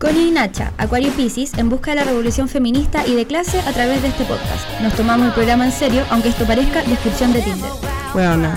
[0.00, 3.70] Connie y Nacha, Acuario Pisces, en busca de la revolución feminista y de clase a
[3.72, 4.80] través de este podcast.
[4.80, 7.70] Nos tomamos el programa en serio, aunque esto parezca descripción de Tinder.
[8.14, 8.50] Bueno,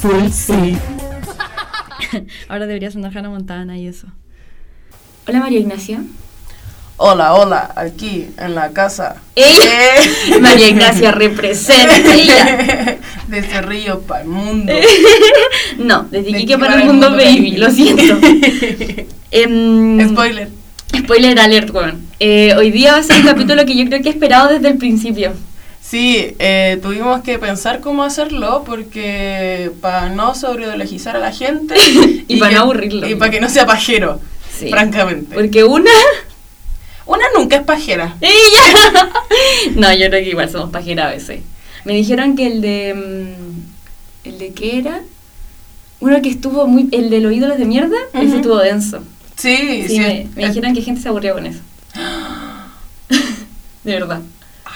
[0.00, 0.76] full sí.
[2.48, 4.08] Ahora deberías andar Hannah Montana y eso.
[5.28, 6.02] Hola María Ignacia.
[6.96, 9.22] Hola, hola, aquí en la casa.
[9.36, 9.44] Eh.
[10.40, 12.98] María Ignacia representa ella.
[13.28, 14.72] De Cerrillo para el mundo.
[15.78, 18.18] No, desde De Iquique para el mundo, baby, lo siento.
[19.30, 20.57] Em, Spoiler.
[20.96, 22.06] Spoiler alert, weón.
[22.20, 24.68] Eh, hoy día va a ser un capítulo que yo creo que he esperado desde
[24.68, 25.32] el principio.
[25.80, 31.74] Sí, eh, tuvimos que pensar cómo hacerlo porque para no sobreideologizar a la gente
[32.28, 33.08] Y para no aburrirlo.
[33.08, 34.20] Y para que no sea pajero,
[34.58, 34.68] Sí.
[34.70, 35.34] francamente.
[35.34, 35.90] Porque una...
[37.06, 38.16] Una nunca es pajera.
[38.20, 39.10] ¡Ella!
[39.76, 41.40] No, yo creo que igual somos pajeras a veces.
[41.86, 42.94] Me dijeron que el de...
[42.94, 45.00] mm, ¿El de qué era?
[46.00, 46.86] Uno que estuvo muy...
[46.92, 48.36] El de los ídolos de mierda, ese Ujú.
[48.36, 49.02] estuvo denso.
[49.38, 49.98] Sí, Sí, sí.
[50.00, 51.60] me, me dijeron que gente se aburrió con eso.
[53.84, 54.20] de verdad.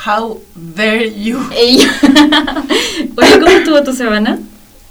[0.06, 1.38] How dare you.
[1.56, 1.88] Ella.
[3.16, 4.38] Oye, ¿cómo estuvo tu semana?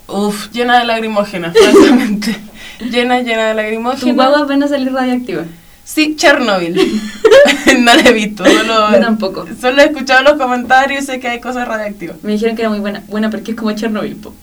[0.08, 2.36] Uf, llena de lagrimógenas, francamente.
[2.92, 4.16] llena, llena de Tu lagrimógenas.
[4.16, 5.44] guagua van a salir radioactiva.
[5.84, 6.76] Sí, Chernobyl.
[7.80, 9.46] no la he visto, solo, Yo tampoco.
[9.59, 12.18] solo he escuchado los comentarios y sé que hay cosas radiactivas.
[12.24, 13.03] Me dijeron que era muy buena.
[13.08, 14.16] Buena porque es como Chernobyl.
[14.18, 14.34] po.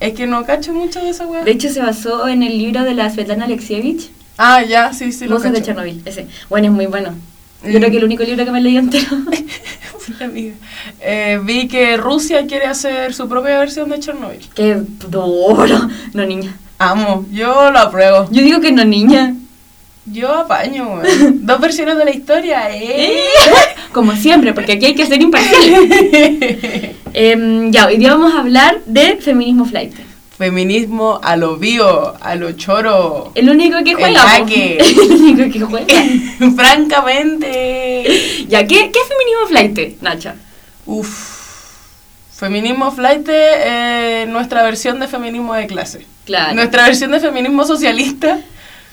[0.00, 1.44] Es que no cacho mucho de esa weá.
[1.44, 5.26] De hecho, se basó en el libro de la Svetlana Alexievich, Ah, ya, sí, sí,
[5.26, 5.62] lo Voces de.
[5.62, 6.02] Chernobyl.
[6.04, 6.26] Ese.
[6.48, 7.14] Bueno, es muy bueno.
[7.62, 7.76] Yo Mm.
[7.76, 9.06] creo que el único libro que me leí entero.
[10.20, 10.54] Amiga.
[11.00, 14.46] Eh, vi que Rusia quiere hacer su propia versión de Chernobyl.
[14.54, 14.76] Qué
[15.08, 15.88] duro.
[16.12, 16.54] No, niña.
[16.78, 18.28] Amo, yo lo apruebo.
[18.30, 19.34] Yo digo que no, niña.
[20.04, 21.00] Yo apaño.
[21.32, 23.16] Dos versiones de la historia, ¿eh?
[23.92, 25.88] Como siempre, porque aquí hay que ser imparcial.
[27.18, 29.94] Em, ya, hoy día vamos a hablar de feminismo flight.
[30.36, 33.32] Feminismo a lo bio, a lo choro.
[33.34, 34.20] El único que El juega.
[34.22, 34.28] po.
[34.28, 34.78] jaque.
[34.80, 35.94] El único que juega.
[36.56, 38.44] Francamente.
[38.48, 40.34] ya, ¿qué, ¿qué es feminismo flight, Nacha?
[40.84, 41.36] Uf.
[42.34, 46.04] Feminismo flight eh, nuestra versión de feminismo de clase.
[46.26, 46.54] Claro.
[46.54, 48.38] Nuestra versión de feminismo socialista.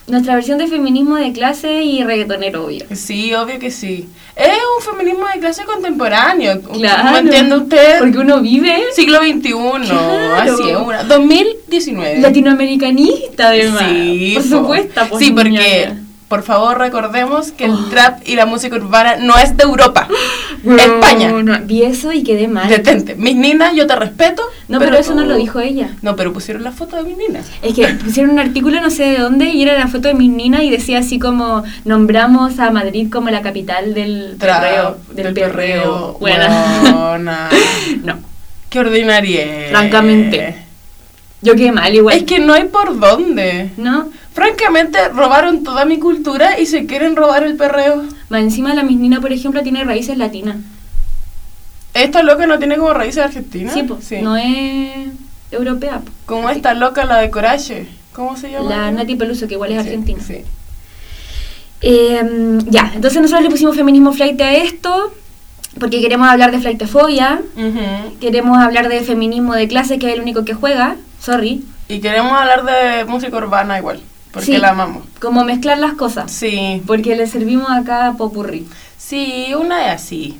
[0.05, 2.83] Nuestra versión de feminismo de clase y reggaetonero, obvio.
[2.93, 4.09] Sí, obvio que sí.
[4.35, 6.61] Es un feminismo de clase contemporáneo.
[6.61, 7.11] Claro.
[7.13, 7.99] ¿Me entiende usted?
[7.99, 9.41] Porque uno vive Siglo XXI.
[9.87, 10.35] Claro.
[10.35, 10.77] Así es.
[10.77, 12.19] una- 2019.
[12.19, 13.83] latinoamericanista, además.
[13.89, 14.49] Sí, por po.
[14.49, 15.01] supuesto.
[15.09, 15.93] pues, Sí, porque,
[16.27, 17.85] por favor, recordemos que el Oh.
[17.89, 20.07] trap y la música urbana no es de Europa.
[20.63, 21.29] No, España.
[21.43, 22.69] no, vi eso y quedé mal.
[22.69, 23.15] Detente.
[23.15, 24.41] Mis ninas, yo te respeto.
[24.69, 25.89] No, pero, eso no lo dijo ella.
[26.01, 27.45] No, pero pusieron la foto de mis ninas.
[27.61, 30.29] Es que pusieron un artículo no sé de dónde y era la foto de mis
[30.31, 34.97] ninas y decía así como nombramos a Madrid como la capital del Tra- perreo.
[35.11, 36.17] Del, perreo.
[36.19, 36.45] Bueno.
[37.09, 37.49] Buena.
[38.03, 38.19] no,
[38.69, 39.67] Qué ordinaria.
[39.69, 40.55] Francamente.
[41.41, 42.15] yo quedé mal igual.
[42.17, 43.71] Es que no hay por dónde.
[43.77, 44.09] ¿No?
[44.33, 48.03] Francamente, robaron toda mi cultura y se quieren robar el perreo.
[48.33, 50.55] Más encima la misnina, por ejemplo, tiene raíces latinas.
[51.93, 53.75] Esta loca no tiene como raíces argentinas.
[53.75, 55.09] Sí, pues, no es
[55.51, 55.99] europea.
[55.99, 56.11] po.
[56.25, 57.87] Como esta loca, la de Coraje.
[58.11, 58.67] ¿Cómo se llama?
[58.71, 60.19] La Nati Peluso, que igual es Sí, argentina.
[60.25, 60.37] Sí.
[61.81, 65.13] Eh, ya, entonces nosotros le pusimos feminismo flight a esto,
[65.79, 68.17] porque queremos hablar de flightofobia, Ujú.
[68.19, 71.63] queremos hablar de feminismo de clase, que es el único que juega, sorry.
[71.87, 74.01] Y queremos hablar de música urbana igual.
[74.33, 74.57] Porque Sí.
[74.57, 75.03] la amamos.
[75.21, 76.81] Como mezclar las cosas, Sí.
[76.85, 78.67] porque le servimos acá popurrí.
[78.97, 80.37] Sí, una es así.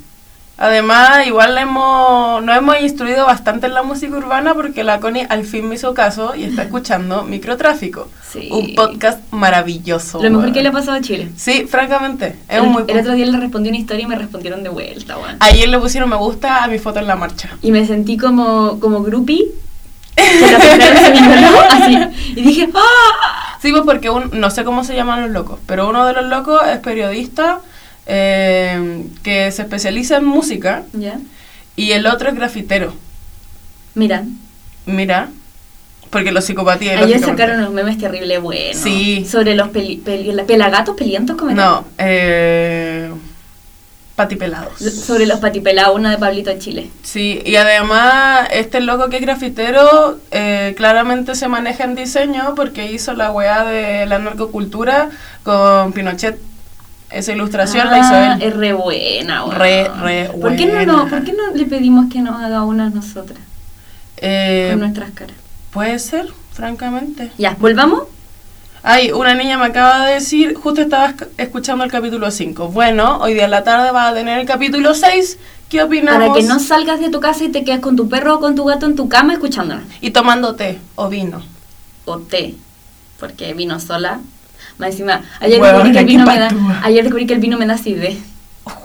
[0.55, 5.25] Además, igual le hemos, nos hemos instruido bastante en la música urbana porque la Connie
[5.29, 8.07] al fin me hizo caso y está escuchando Microtráfico.
[8.31, 8.49] Sí.
[8.51, 10.17] Un podcast maravilloso.
[10.21, 10.53] Lo mejor weón.
[10.53, 11.29] que le ha pasado a Chile.
[11.35, 12.37] Sí, francamente.
[12.47, 15.17] Es el, muy el otro día le respondí una historia y me respondieron de vuelta,
[15.17, 15.37] weón.
[15.39, 17.49] Ayer le pusieron me gusta a mi foto en la marcha.
[17.61, 19.45] Y me sentí como, como groupie,
[21.69, 21.97] así.
[22.35, 23.52] Y dije, ¡ah!
[23.63, 26.25] Sí, pues porque un, no sé cómo se llaman los locos, pero uno de los
[26.25, 27.61] locos es periodista
[28.05, 30.83] eh, que se especializa en música
[31.75, 32.93] y el otro es grafitero.
[33.95, 34.23] mira.
[34.85, 35.29] Mira,
[36.09, 37.01] porque los psicopatías.
[37.01, 38.75] Ayer sacaron unos memes terribles buenos.
[38.75, 39.25] Sí.
[39.25, 41.63] Sobre los peli, peli- la- pelagatos pelientos, ¿cómo era?
[41.63, 43.09] No, eh,
[44.15, 44.79] patipelados.
[44.79, 46.89] Sobre los patipelados, una de Pablito Chile.
[47.01, 52.91] Sí, y además este loco que es grafitero eh, claramente se maneja en diseño porque
[52.91, 55.09] hizo la weá de la narcocultura
[55.43, 56.39] con Pinochet.
[57.09, 58.43] Esa ilustración la hizo Ah, él.
[58.43, 59.59] Es re buena, weón.
[59.59, 62.87] Re, re ¿Por qué, no, no, ¿Por qué no le pedimos que nos haga una
[62.87, 63.37] a nosotras?
[64.17, 65.35] Eh, con nuestras caras.
[65.71, 67.31] puede ser, francamente.
[67.37, 68.03] Ya, ¿volvamos?
[68.85, 72.67] Ay, una niña me acaba de decir, justo estaba esc- escuchando el capítulo 5.
[72.67, 75.37] Bueno, hoy día en la tarde va a tener el capítulo 6.
[75.69, 76.19] ¿Qué opinamos?
[76.21, 78.55] Para que no salgas de tu casa y te quedes con tu perro o con
[78.55, 79.85] tu gato en tu cama escuchándonos.
[80.01, 81.41] Y tomando té o vino.
[82.05, 82.55] O té,
[83.19, 84.19] porque vino sola.
[84.77, 86.49] Más encima, ayer Huevona, descubrí que el vino me da,
[86.83, 88.17] ayer descubrí que el vino me da acidez.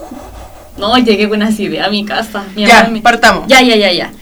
[0.78, 2.44] No, llegué con acidez a mi casa.
[2.54, 3.48] Mi Ya, me- partamos.
[3.48, 4.12] Ya, ya, ya, ya.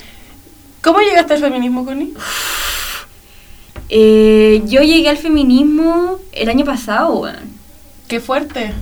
[0.81, 2.15] ¿Cómo llegaste al feminismo, Connie?
[3.89, 7.57] Eh, yo llegué al feminismo el año pasado, weón.
[8.07, 8.73] Qué fuerte.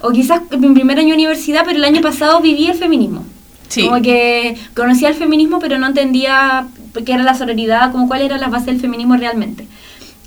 [0.00, 3.24] O quizás mi primer año de universidad, pero el año pasado viví el feminismo.
[3.68, 3.84] Sí.
[3.84, 6.68] Como que conocía el feminismo, pero no entendía
[7.04, 9.66] qué era la sororidad, como cuál era la base del feminismo realmente.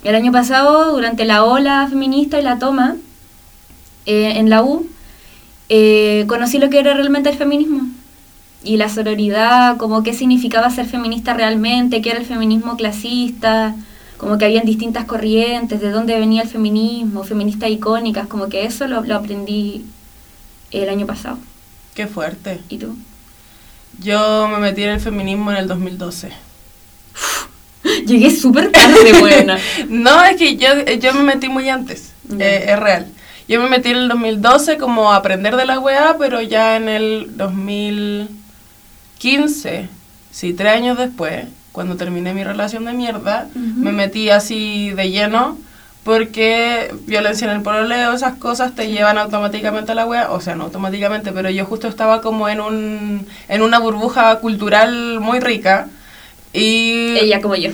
[0.04, 2.96] El año pasado, durante la ola feminista y la toma
[4.06, 4.86] eh, en la U,
[5.68, 7.82] eh, conocí lo que era realmente el feminismo.
[8.62, 13.74] Y la sororidad, como qué significaba ser feminista realmente, qué era el feminismo clasista,
[14.20, 18.86] como que habían distintas corrientes, de dónde venía el feminismo, feministas icónicas, como que eso
[18.86, 19.86] lo, lo aprendí
[20.70, 21.38] el año pasado.
[21.94, 22.60] Qué fuerte.
[22.68, 22.98] ¿Y tú?
[23.98, 26.32] Yo me metí en el feminismo en el 2012.
[28.06, 29.58] Llegué súper tarde, buena.
[29.88, 30.68] No, es que yo,
[31.00, 32.12] yo me metí muy antes.
[32.38, 33.06] Eh, es real.
[33.48, 36.90] Yo me metí en el 2012 como a aprender de la weá, pero ya en
[36.90, 39.88] el 2015,
[40.30, 43.60] sí, tres años después, cuando terminé mi relación de mierda, Ujú.
[43.80, 45.58] me metí así de lleno
[46.02, 50.54] porque violencia en el pololeo, esas cosas te llevan automáticamente a la wea, o sea,
[50.56, 55.88] no automáticamente, pero yo justo estaba como en un en una burbuja cultural muy rica
[56.54, 57.70] y Ella como yo.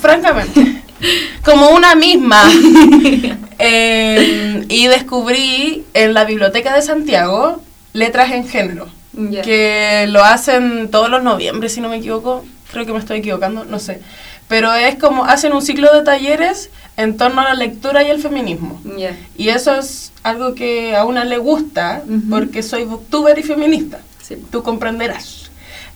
[0.00, 0.82] francamente,
[1.44, 2.42] como una misma.
[3.58, 7.62] Eh, y descubrí en la Biblioteca de Santiago
[7.94, 9.40] letras en género, Ya.
[9.40, 12.44] que lo hacen todos los noviembre, si no me equivoco.
[12.72, 14.00] Creo que me estoy equivocando, no sé.
[14.48, 18.20] Pero es como hacen un ciclo de talleres en torno a la lectura y el
[18.20, 18.80] feminismo.
[18.96, 19.16] Ya.
[19.36, 22.22] Y eso es algo que a una le gusta Ujú.
[22.30, 24.36] porque soy booktuber y feminista Sí.
[24.50, 25.50] tú comprenderás.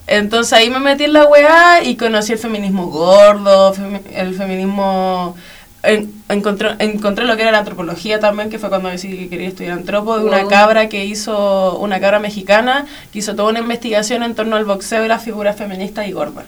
[0.07, 5.37] Entonces ahí me metí en la weá y conocí el feminismo gordo, femi- el feminismo...
[5.85, 9.49] en- encontré, encontré lo que era la antropología también, que fue cuando decidí que quería
[9.49, 14.23] estudiar antropo, de una cabra que hizo, una cabra mexicana, que hizo toda una investigación
[14.25, 16.45] en torno al boxeo y las figuras feministas y gordas.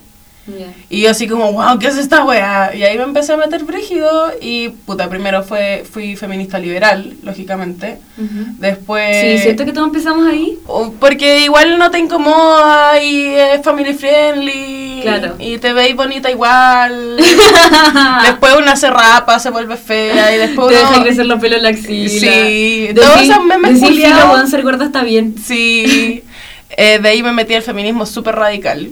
[0.47, 0.67] Ya.
[0.91, 2.75] Y yo así como, wow, ¿qué es esta weá?
[2.75, 7.99] Y ahí me empecé a meter brígido y, puta, primero fue, fui feminista liberal, lógicamente.
[8.19, 8.47] Ujú.
[8.59, 9.21] Después...
[9.21, 10.59] Sí, ¿cierto que todos empezamos ahí?
[10.99, 15.01] Porque igual no te incomoda y es family friendly.
[15.03, 15.37] Claro.
[15.39, 17.17] Y te veis bonita igual.
[18.23, 20.91] después una se rapa, se vuelve fea y después Te uno...
[20.91, 22.09] deja crecer los pelos en la axila.
[22.09, 23.97] Sí, Decir- todos esos memes decir.
[24.07, 25.37] "Filo, weón, ser gorda está bien.
[25.45, 26.25] Sí.
[26.75, 28.89] Eh, de ahí me metí al feminismo súper radical.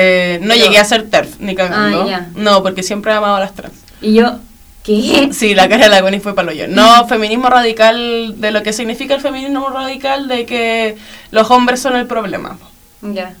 [0.00, 2.02] Eh, no Pero- llegué a ser TERF, ni cagando.
[2.04, 2.28] Ah, ya.
[2.36, 3.74] No, porque siempre he amado a las trans.
[4.00, 4.38] Y yo,
[4.84, 5.30] ¿qué?
[5.32, 6.68] Sí, la cara de la Connie fue palo yo.
[6.68, 10.96] No, feminismo radical, de lo que significa el feminismo radical, de que
[11.32, 12.58] los hombres son el problema.
[13.02, 13.34] Ya.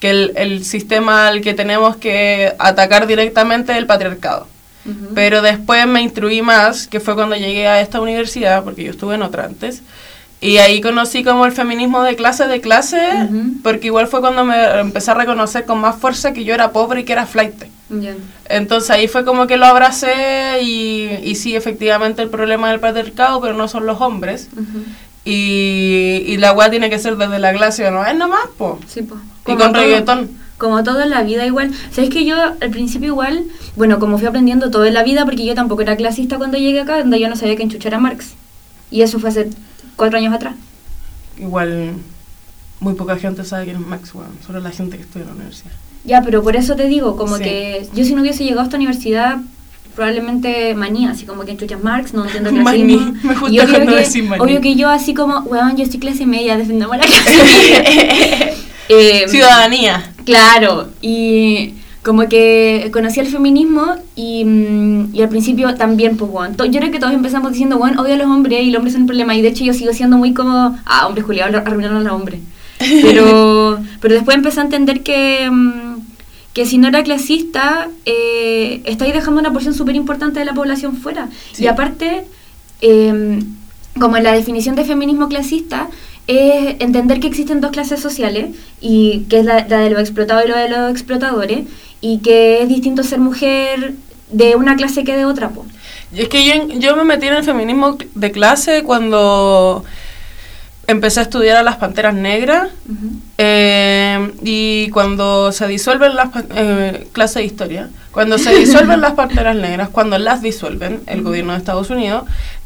[0.00, 4.46] que el, el sistema al que tenemos que atacar directamente es el patriarcado.
[5.16, 9.16] Pero después me instruí más, que fue cuando llegué a esta universidad, porque yo estuve
[9.16, 9.82] en otra antes,
[10.48, 13.54] y ahí conocí como el feminismo de clase de clase, Ujú.
[13.62, 17.00] porque igual fue cuando me empecé a reconocer con más fuerza que yo era pobre
[17.00, 17.64] y que era flight.
[17.88, 18.14] Ya.
[18.48, 23.40] Entonces ahí fue como que lo abracé y, y sí, efectivamente el problema del patriarcado,
[23.40, 24.48] pero no son los hombres.
[24.54, 24.84] Ujú.
[25.24, 28.06] Y, y la weá tiene que ser desde la clase, ¿no?
[28.06, 28.78] Es nomás, po.
[28.86, 29.20] Sí, pues.
[29.46, 30.30] Y con reggaetón.
[30.56, 31.72] Como todo en la vida igual.
[31.90, 33.44] ¿Sabes que yo al principio igual,
[33.74, 36.80] bueno, como fui aprendiendo todo en la vida, porque yo tampoco era clasista cuando llegué
[36.80, 38.34] acá, donde yo no sabía que enchuchar era Marx.
[38.90, 39.50] Y eso fue hace
[39.96, 40.54] cuatro años atrás.
[41.38, 41.92] Igual
[42.80, 44.30] muy poca gente sabe quién es Max, weón.
[44.46, 45.72] Solo la gente que estudia en la universidad.
[46.04, 47.42] Ya, pero por eso te digo, como Sí.
[47.44, 49.38] que yo si no hubiese llegado a esta universidad,
[49.94, 53.12] probablemente manía, así como que enchuchas Marx, no entiendo Maní, clasismo.
[53.22, 54.42] me gusta y obvio cuando que, decís maní.
[54.42, 58.50] obvio que yo así como, weón, yo estoy clase media, defendemos la clase media.
[58.88, 60.12] Eh, Ciudadanía.
[60.24, 61.74] Claro, y
[62.06, 66.92] como que conocí el feminismo y, mm, y al principio también, pues, bueno, yo creo
[66.92, 69.34] que todos empezamos diciendo, bueno, odio a los hombres y los hombres son el problema.
[69.34, 72.40] Y de hecho yo sigo siendo muy como, ah, hombres Julián, arruinaron a los hombres.
[72.78, 75.96] Pero, pero después empecé a entender que, mm,
[76.52, 80.94] que si no era clasista, eh, estáis dejando una porción súper importante de la población
[80.94, 81.28] fuera.
[81.52, 81.64] Sí.
[81.64, 82.24] Y aparte,
[82.82, 83.40] eh,
[83.98, 85.88] como en la definición de feminismo clasista,
[86.26, 90.44] es entender que existen dos clases sociales, y que es la, la de los explotados
[90.44, 91.66] y la de los explotadores,
[92.06, 93.94] y que es distinto ser mujer
[94.30, 95.48] de una clase que de otra.
[95.48, 95.66] Po.
[96.12, 99.84] Y es que yo, yo me metí en el feminismo de clase cuando
[100.86, 102.68] empecé a estudiar a las panteras negras
[103.38, 109.56] eh, y cuando se disuelven las eh, clase de historia cuando se disuelven las panteras
[109.56, 112.22] negras cuando las disuelven el gobierno de Estados Unidos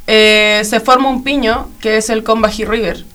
[0.06, 3.06] eh, se forma un piño que es el Combahee River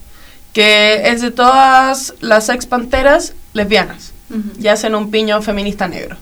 [0.53, 4.14] que es de todas las ex panteras lesbianas
[4.59, 6.17] Y hacen un piño feminista negro.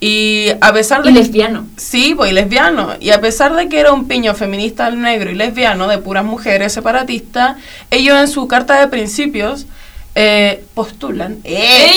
[0.00, 1.10] Y a pesar de...
[1.10, 1.66] Y que- lesbiano.
[1.76, 2.94] Sí, pues y lesbiano.
[3.00, 6.72] Y a pesar de que era un piño feminista negro y lesbiano de puras mujeres
[6.72, 7.56] separatistas,
[7.90, 9.66] ellos en su carta de principios
[10.14, 11.92] eh, postulan eh,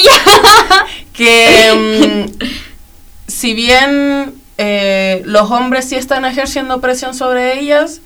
[1.14, 2.46] que mm,
[3.28, 8.02] si bien eh, los hombres sí están ejerciendo presión sobre ellas,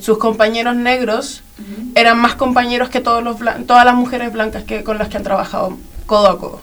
[0.00, 1.42] sus compañeros negros
[1.96, 3.36] eran más compañeros que todos los
[3.66, 5.76] todas las mujeres blancas que con las que han trabajado
[6.06, 6.60] codo a codo.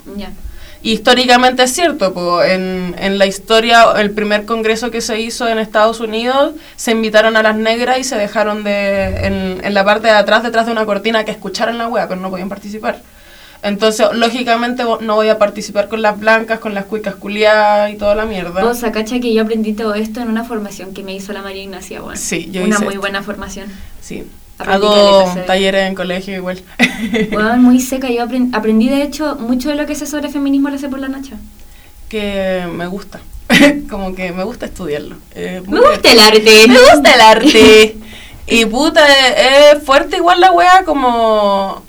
[0.83, 5.47] Y históricamente es cierto, po, en, en la historia, el primer congreso que se hizo
[5.47, 9.85] en Estados Unidos, se invitaron a las negras y se dejaron de, en, en la
[9.85, 12.99] parte de atrás, detrás de una cortina, que escucharan la wea, pero no podían participar.
[13.63, 18.15] Entonces, lógicamente, no voy a participar con las blancas, con las cuicas culiadas y toda
[18.15, 18.63] la mierda.
[18.63, 21.61] Vos, cacha que yo aprendí todo esto en una formación que me hizo la María
[21.61, 22.19] Ignacia, bueno.
[22.19, 23.01] Sí, yo Una hice muy esto.
[23.01, 23.67] buena formación.
[24.01, 24.23] Sí.
[24.67, 26.61] Hago talleres en colegio igual.
[27.31, 28.09] Bueno, muy seca.
[28.09, 30.99] Yo aprend- aprendí, de hecho, mucho de lo que sé sobre feminismo lo sé por
[30.99, 31.35] la Nacha.
[32.09, 33.19] que me gusta.
[33.89, 35.15] Como que me gusta estudiarlo.
[35.35, 36.65] Eh, Me gusta el arte.
[36.67, 37.97] Me gusta el arte.
[38.47, 41.83] y puta, es es fuerte igual la wea como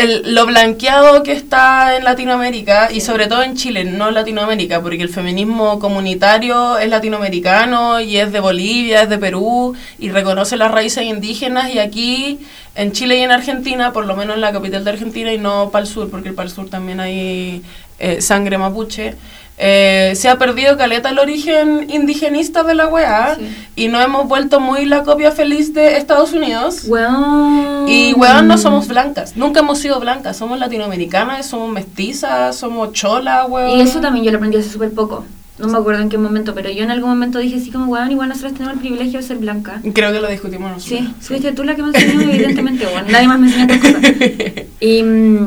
[0.00, 4.80] el, lo blanqueado que está en Latinoamérica y sobre todo en Chile, no en Latinoamérica,
[4.80, 10.56] porque el feminismo comunitario es latinoamericano y es de Bolivia, es de Perú y reconoce
[10.56, 12.38] las raíces indígenas y aquí
[12.74, 15.70] en Chile y en Argentina, por lo menos en la capital de Argentina y no
[15.70, 17.62] para el sur, porque para el sur también hay
[17.98, 19.16] eh, sangre mapuche.
[19.62, 23.46] Eh, se ha perdido caleta el origen indigenista de la weá Sí.
[23.76, 26.84] y no hemos vuelto muy la copia feliz de Estados Unidos.
[26.86, 27.86] Weón.
[27.88, 33.46] Y weón, no somos blancas, nunca hemos sido blancas, somos latinoamericanas, somos mestizas, somos cholas,
[33.48, 33.78] weón.
[33.78, 35.24] Y eso también yo lo aprendí hace súper poco.
[35.58, 38.10] No me acuerdo en qué momento, pero yo en algún momento dije así como, weón,
[38.10, 39.82] igual nosotros tenemos el privilegio de ser blanca.
[39.92, 41.00] Creo que lo discutimos nosotros.
[41.00, 44.00] Sí, fuiste tú la que me enseñó, evidentemente, bueno, nadie más me enseñó otras cosas.
[44.80, 45.46] Y, mm,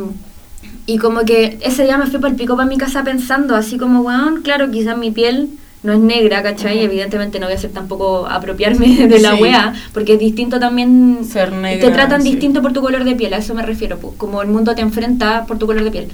[0.86, 3.78] y como que ese día me fui para el pico para mi casa pensando, así
[3.78, 5.50] como, weón, claro, quizás mi piel
[5.84, 6.78] no es negra, ¿cachai?
[6.78, 6.86] Ujú.
[6.86, 9.42] Evidentemente no voy a hacer tampoco apropiarme de la Sí.
[9.42, 11.20] wea, porque es distinto también...
[11.30, 11.88] Ser negra.
[11.88, 12.32] te tratan sí.
[12.32, 15.46] distinto por tu color de piel, a eso me refiero, como el mundo te enfrenta
[15.46, 16.08] por tu color de piel.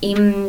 [0.00, 0.48] Y, mm,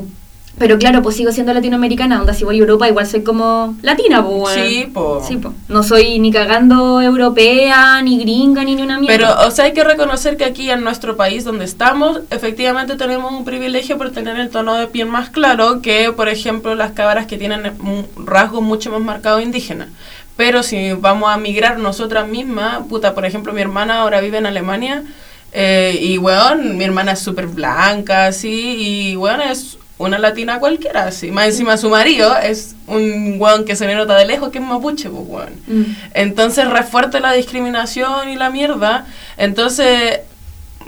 [0.57, 4.25] pero claro, pues sigo siendo latinoamericana, onda si voy a Europa igual soy como latina,
[4.25, 4.55] pues.
[4.55, 5.23] Sí, po.
[5.25, 5.53] Sí, po.
[5.67, 9.15] No soy ni cagando europea, ni gringa, ni ni una mierda.
[9.17, 13.31] Pero, o sea, hay que reconocer que aquí en nuestro país donde estamos, efectivamente tenemos
[13.31, 17.27] un privilegio por tener el tono de piel más claro que, por ejemplo, las cabras
[17.27, 17.73] que tienen
[18.17, 19.89] rasgos mucho más marcados indígenas.
[20.37, 24.45] Pero si vamos a migrar nosotras mismas, puta, por ejemplo, mi hermana ahora vive en
[24.45, 25.03] Alemania
[25.51, 31.07] eh, y, weón, mi hermana es súper blanca, así, y, weón, es una latina cualquiera,
[31.07, 31.31] así.
[31.31, 34.63] Más encima su marido es un weón que se le nota de lejos que es
[34.63, 35.53] mapuche, pues, weón.
[35.67, 35.95] Mm.
[36.13, 39.05] Entonces refuerte la discriminación y la mierda.
[39.37, 40.19] Entonces,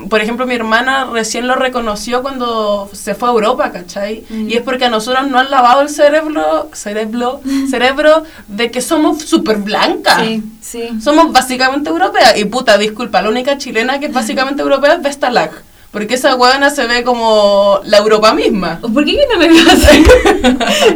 [0.07, 4.23] por ejemplo, mi hermana recién lo reconoció cuando se fue a Europa, ¿cachai?
[4.29, 4.49] Mm.
[4.49, 9.23] Y es porque a nosotros no han lavado el cerebro, cerebro, cerebro de que somos
[9.23, 10.21] súper blancas.
[10.21, 11.01] Sí, sí.
[11.01, 12.37] Somos básicamente europeas.
[12.37, 15.51] Y puta, disculpa, la única chilena que es básicamente europea es Vestalag.
[15.91, 18.79] Porque esa huevona se ve como la Europa misma.
[18.79, 20.03] ¿Por qué yo no me veo así?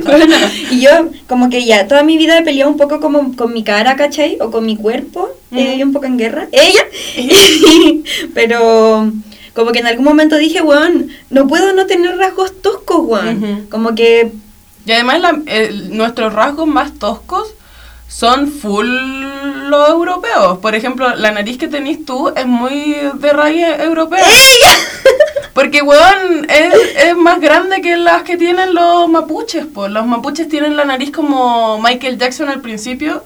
[0.05, 0.35] Bueno,
[0.69, 0.89] y yo
[1.27, 4.37] como que ya toda mi vida he peleado un poco como con mi cara, ¿cachai?
[4.39, 5.83] O con mi cuerpo, eh, Ujú.
[5.87, 6.47] un poco en guerra.
[6.51, 6.83] Ella.
[8.33, 9.11] Pero
[9.55, 13.67] como que en algún momento dije, weón, no puedo no tener rasgos toscos, weón.
[13.69, 14.31] Como que
[14.85, 17.47] Y además la- el- nuestros rasgos más toscos
[18.07, 18.87] son full
[19.63, 20.59] los europeos.
[20.59, 24.25] Por ejemplo, la nariz que tenés tú es muy de raíz europea.
[25.53, 29.91] Porque, weón, es, es más grande que las que tienen los mapuches, pues.
[29.91, 33.23] Los mapuches tienen la nariz como Michael Jackson al principio.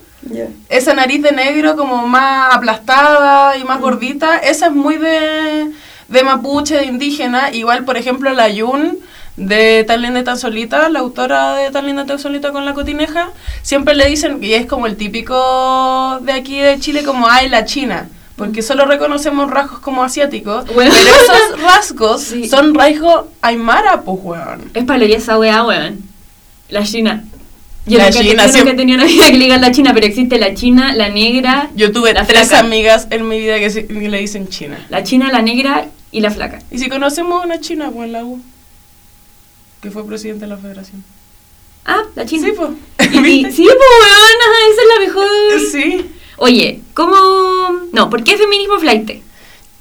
[0.68, 5.72] Esa nariz de negro como más aplastada y más gordita, esa es muy de,
[6.10, 7.54] de mapuche, de indígena.
[7.54, 8.98] Igual, por ejemplo, la Yun
[9.38, 12.66] de Tan linda y tan solita, la autora de Tan linda y tan solita con
[12.66, 13.30] la cotineja,
[13.62, 17.64] siempre le dicen, y es como el típico de aquí de Chile, como, ay, la
[17.66, 18.10] china.
[18.36, 20.92] Porque solo reconocemos rasgos como asiáticos, Bueno.
[20.94, 22.48] pero esos rasgos Sí.
[22.48, 24.70] son rasgos aymara, pues, weón.
[24.74, 26.00] Es para esa weá, weón.
[26.70, 27.24] La China.
[27.86, 29.92] Yo La nunca, China, yo nunca he tenido una vida que le digan la China,
[29.94, 32.66] pero existe la China, la negra, Yo tuve La tres flaca.
[32.66, 34.78] amigas en mi vida que, se- que le dicen china.
[34.90, 36.60] la China, la negra y la flaca.
[36.70, 38.42] Y si conocemos a una china, pues en la U,
[39.82, 41.04] que fue presidente de la federación.
[41.86, 42.48] Ah, la China.
[42.48, 42.70] Sí, pues.
[43.14, 43.52] Y- ¿Viste?
[43.52, 45.72] sí, pues weón, ajá, esa es la mejor.
[45.72, 46.12] Sí.
[46.38, 47.16] Oye, ¿cómo...?
[47.94, 49.24] No, ¿por qué feminismo flight?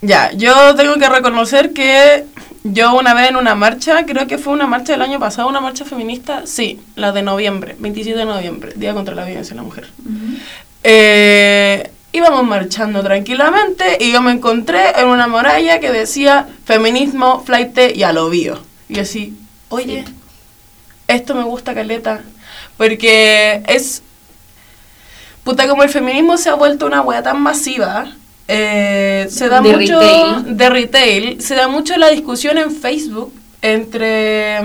[0.03, 2.25] Ya, yo tengo que reconocer que
[2.63, 5.61] yo una vez en una marcha, creo que fue una marcha del año pasado, una
[5.61, 9.63] marcha feminista, sí, la de noviembre, 27 de noviembre, Día contra la Violencia de la
[9.63, 9.89] Mujer.
[10.83, 17.77] Eh, íbamos marchando tranquilamente y yo me encontré en una muralla que decía feminismo, flight
[17.95, 18.61] y alobío.
[18.89, 19.35] Y así,
[19.69, 20.05] oye,
[21.09, 22.23] esto me gusta caleta.
[22.77, 24.03] Porque es.
[25.45, 28.07] Puta, como el feminismo se ha vuelto una wea tan masiva.
[28.49, 30.57] eh, se da De mucho retail.
[30.57, 33.33] de retail, se da mucho la discusión en Facebook
[33.63, 34.61] entre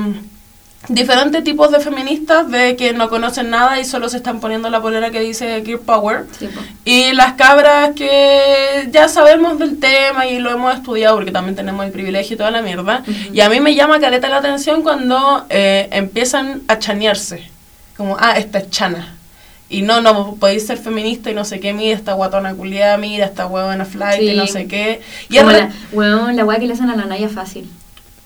[0.94, 4.82] diferentes tipos de feministas de que no conocen nada y solo se están poniendo la
[4.82, 6.26] polera que dice Gear Power.
[6.38, 6.50] Sí.
[6.86, 11.86] Y las cabras que ya sabemos del tema y lo hemos estudiado porque también tenemos
[11.86, 13.04] el privilegio y toda la mierda.
[13.34, 17.50] Y a mí me llama caleta la atención cuando eh, empiezan a chanearse.
[17.98, 19.16] Como, ah, esta es chana.
[19.70, 23.26] Y no, no, podéis ser feminista y no sé qué, mira esta guatona culiada, mira
[23.26, 24.36] esta huevona flight y Sí.
[24.36, 25.02] no sé qué.
[25.30, 27.70] Y Como la, weón, la weá que le hacen a la Naya fácil.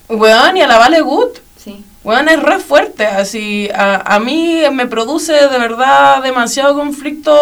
[0.10, 1.30] weón, y a la Vale Good.
[1.66, 1.84] Sí.
[2.04, 7.36] Weón, es re fuerte, así, a, a mí me produce de verdad demasiado conflicto,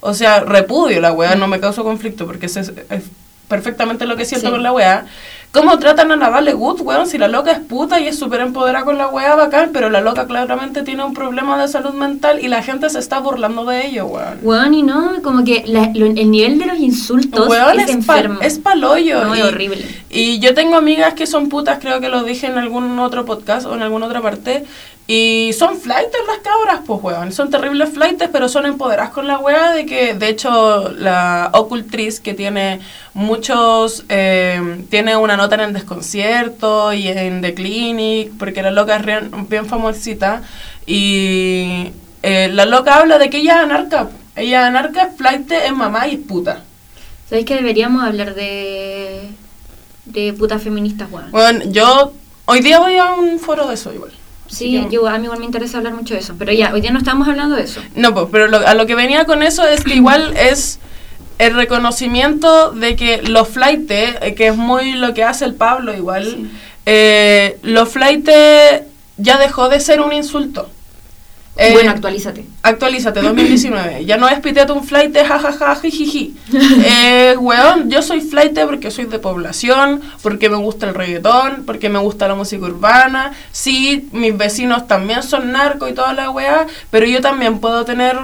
[0.00, 2.72] o sea, repudio la weá, no me causa conflicto, porque es, es
[3.48, 4.52] perfectamente lo que siento Sí.
[4.52, 5.06] con la weá.
[5.50, 7.06] ¿Cómo tratan a la Vale Good, weón?
[7.06, 10.02] Si la loca es puta y es súper empoderada con la weá, bacán, pero la
[10.02, 13.86] loca claramente tiene un problema de salud mental y la gente se está burlando de
[13.86, 14.38] ello, weón.
[14.42, 18.04] Weón, y no, como que la- lo- el nivel de los insultos Weón, es, es,
[18.04, 18.40] pa- enfermo.
[18.42, 19.24] es paloyo.
[19.24, 19.86] No, es y- horrible.
[20.10, 23.66] Y yo tengo amigas que son putas, creo que lo dije en algún otro podcast
[23.66, 24.66] o en alguna otra parte.
[25.10, 27.32] Y son flightes las cabras, pues, weón.
[27.32, 32.20] Son terribles flightes, pero son empoderadas con la wea de que, de hecho, la Ocultriz,
[32.20, 32.80] que tiene
[33.14, 34.04] muchos.
[34.10, 39.06] eh, tiene una nota en el desconcierto y en The Clinic, porque la loca es
[39.06, 40.42] bien, bien famosita.
[40.84, 41.90] Y
[42.22, 44.10] eh, la loca habla de que ella es anarca.
[44.36, 46.64] Ella es anarca, es flight, es mamá y es puta.
[47.30, 49.30] ¿Sabéis que deberíamos hablar de.
[50.04, 51.30] de putas feministas, weón?
[51.30, 52.12] Bueno, yo
[52.44, 54.12] hoy día voy a un foro de eso igual.
[54.48, 56.34] Sí, yo, a mí igual me interesa hablar mucho de eso.
[56.38, 57.80] Pero ya, hoy día no estamos hablando de eso.
[57.94, 60.78] No, pues, pero lo- a lo que venía con eso es que igual es
[61.38, 65.94] el reconocimiento de que los flightes, eh, que es muy lo que hace el Pablo
[65.94, 66.50] igual, Sí.
[66.86, 68.82] eh, los flightes
[69.18, 70.70] ya dejó de ser un insulto.
[71.60, 72.44] Eh, bueno, actualízate.
[72.62, 74.04] Actualízate, 2019.
[74.06, 76.36] Ya no es pitete un flight, jajaja, jijiji.
[76.84, 81.88] Eh, weón, yo soy flight porque soy de población, porque me gusta el reggaetón, porque
[81.88, 83.32] me gusta la música urbana.
[83.50, 88.16] Sí, mis vecinos también son narcos y toda la weá, pero yo también puedo tener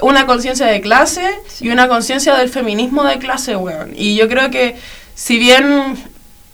[0.00, 1.28] una conciencia de clase
[1.60, 3.92] y una conciencia del feminismo de clase, weón.
[3.96, 4.76] Y yo creo que,
[5.14, 5.94] si bien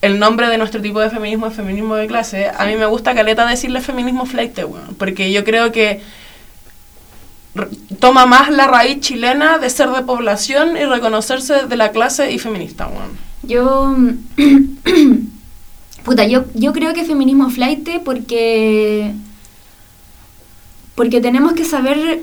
[0.01, 3.15] el nombre de nuestro tipo de feminismo es feminismo de clase, a mí me gusta
[3.15, 6.01] caleta decirle feminismo flight, weón, porque yo creo que
[7.99, 12.39] toma más la raíz chilena de ser de población y reconocerse de la clase y
[12.39, 13.17] feminista, weón.
[13.43, 13.95] Yo.
[16.03, 19.13] Puta, yo, yo creo que feminismo flight porque.
[20.95, 22.21] Porque tenemos que saber.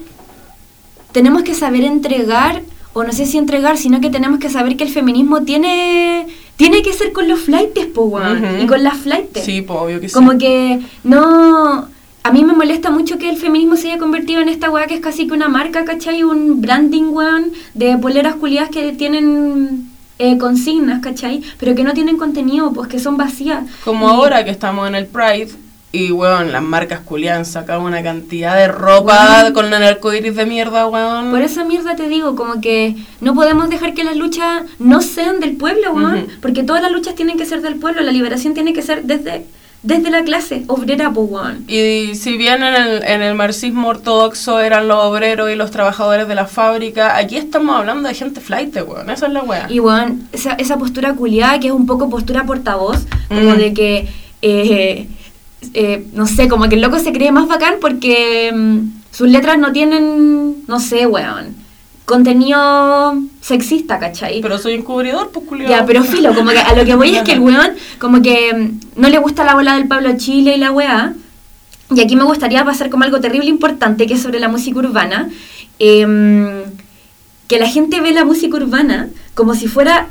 [1.13, 2.63] Tenemos que saber entregar,
[2.95, 6.27] o no sé si entregar, sino que tenemos que saber que el feminismo tiene.
[6.57, 8.63] Tiene que ser con los flightes, po, Ujú.
[8.63, 9.45] Y con las flightes.
[9.45, 10.15] Sí, pues obvio que sí.
[10.15, 11.89] Como que no...
[12.25, 14.95] A mí me molesta mucho que el feminismo se haya convertido en esta weá que
[14.95, 16.23] es casi que una marca, ¿cachai?
[16.23, 19.89] Un branding, weón, de poleras culiadas que tienen
[20.21, 21.43] eh, consignas, ¿cachai?
[21.59, 23.65] Pero que no tienen contenido, pues que son vacías.
[23.85, 25.49] Como Y- ahora que estamos en el Pride
[25.91, 29.53] y, weón, las marcas culiadas han sacado una cantidad de ropa Weón.
[29.53, 31.33] con el arcoiris de mierda, weón.
[31.33, 35.41] Por esa mierda te digo, como que no podemos dejar que las luchas no sean
[35.41, 36.29] del pueblo, weón.
[36.41, 39.45] Porque todas las luchas tienen que ser del pueblo, la liberación tiene que ser desde,
[39.83, 41.65] desde la clase obrera, pues, weón.
[41.67, 46.29] Y si bien en el, en el marxismo ortodoxo eran los obreros y los trabajadores
[46.29, 49.11] de la fábrica, aquí estamos hablando de gente flight, weón.
[49.11, 49.67] Esa es la weá.
[49.69, 53.59] Y bueno, esa, esa postura culiada que es un poco postura portavoz, como Mm.
[53.59, 54.09] de que,
[54.43, 55.09] eh,
[55.75, 58.79] eh, no sé, como que el loco se cree más bacán porque mm,
[59.11, 61.57] sus letras no tienen, no sé, weón,
[62.13, 64.43] contenido sexista, ¿cachai?
[64.43, 65.71] Pero soy encubridor, pues culiado.
[65.75, 68.53] Ya, pero filo, como que a lo que voy es que el weón, como que
[68.55, 71.15] mm, no le gusta la bola del Pablo Chile y la weá.
[71.95, 75.31] Y aquí me gustaría pasar como algo terrible importante, que es sobre la música urbana.
[75.79, 76.65] Em,
[77.49, 80.09] que la gente ve la música urbana como si fuera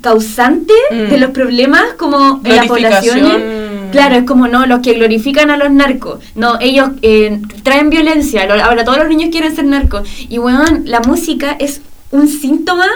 [0.00, 1.10] causante Mm.
[1.10, 3.65] de los problemas como en las poblaciones.
[3.92, 6.22] Claro, es como no, los que glorifican a los narcos.
[6.34, 8.46] No, ellos eh, traen violencia.
[8.64, 10.08] Ahora todos los niños quieren ser narcos.
[10.28, 12.86] Y weón, la música es un síntoma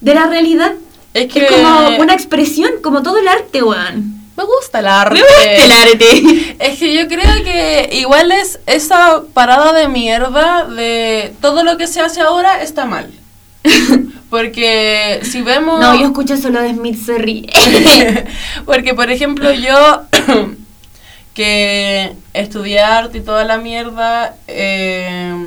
[0.00, 0.72] de la realidad.
[1.14, 4.20] Es que Es como una expresión, como todo el arte, weón.
[4.36, 5.14] me gusta el arte.
[5.14, 6.56] Me gusta el arte.
[6.60, 11.86] Es que yo creo que igual es esa parada de mierda de todo lo que
[11.86, 13.10] se hace ahora está mal.
[14.30, 15.80] Porque si vemos...
[15.80, 17.48] No, yo escucho solo de Smith Serry.
[18.64, 20.02] Porque, por ejemplo, yo
[21.34, 25.46] que estudié arte y toda la mierda, eh,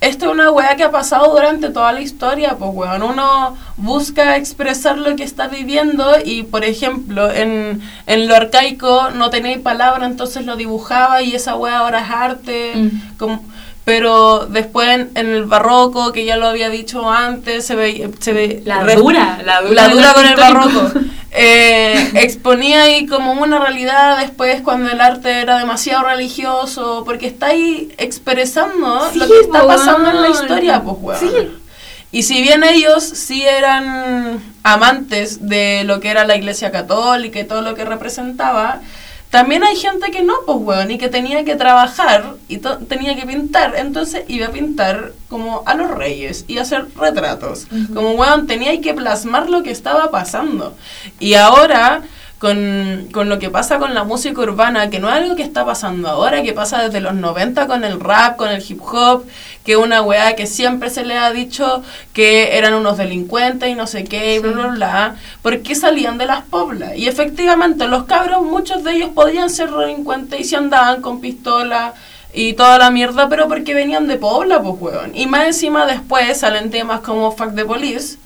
[0.00, 3.02] esto es una weá que ha pasado durante toda la historia, pues weón.
[3.02, 9.28] Uno busca expresar lo que está viviendo y, por ejemplo, en, en lo arcaico no
[9.28, 12.72] tenéis palabra, entonces lo dibujaba y esa weá ahora es arte.
[12.76, 13.16] Mm.
[13.18, 13.44] como-
[13.84, 18.10] pero después en, en el barroco, que ya lo había dicho antes, se ve...
[18.20, 20.92] Se ve La dura, la dura la del dura con el barroco.
[21.32, 27.46] Eh, exponía ahí como una realidad después cuando el arte era demasiado religioso, porque está
[27.46, 31.20] ahí expresando Sí, lo que está pasando en la historia, pues weón.
[31.20, 31.48] Sí.
[32.12, 37.44] Y si bien ellos sí eran amantes de lo que era la iglesia católica y
[37.44, 38.80] todo lo que representaba,
[39.30, 43.14] también hay gente que no, pues weón, y que tenía que trabajar y to- tenía
[43.14, 47.66] que pintar, entonces iba a pintar como a los reyes y hacer retratos.
[47.94, 50.74] Como weón, tenía que plasmar lo que estaba pasando.
[51.20, 52.02] Y ahora,
[52.40, 55.66] con, con lo que pasa con la música urbana, que no es algo que está
[55.66, 59.26] pasando ahora, que pasa desde los 90 con el rap, con el hip hop,
[59.62, 61.82] que una weá que siempre se le ha dicho
[62.14, 66.24] que eran unos delincuentes y no sé qué, y bla, bla, bla, porque salían de
[66.24, 66.96] las poblas.
[66.96, 71.92] Y efectivamente, los cabros, muchos de ellos podían ser delincuentes y se andaban con pistola
[72.32, 75.10] y toda la mierda, pero porque venían de pobla, pues weón.
[75.14, 78.16] Y más encima después salen temas como Fuck the Police,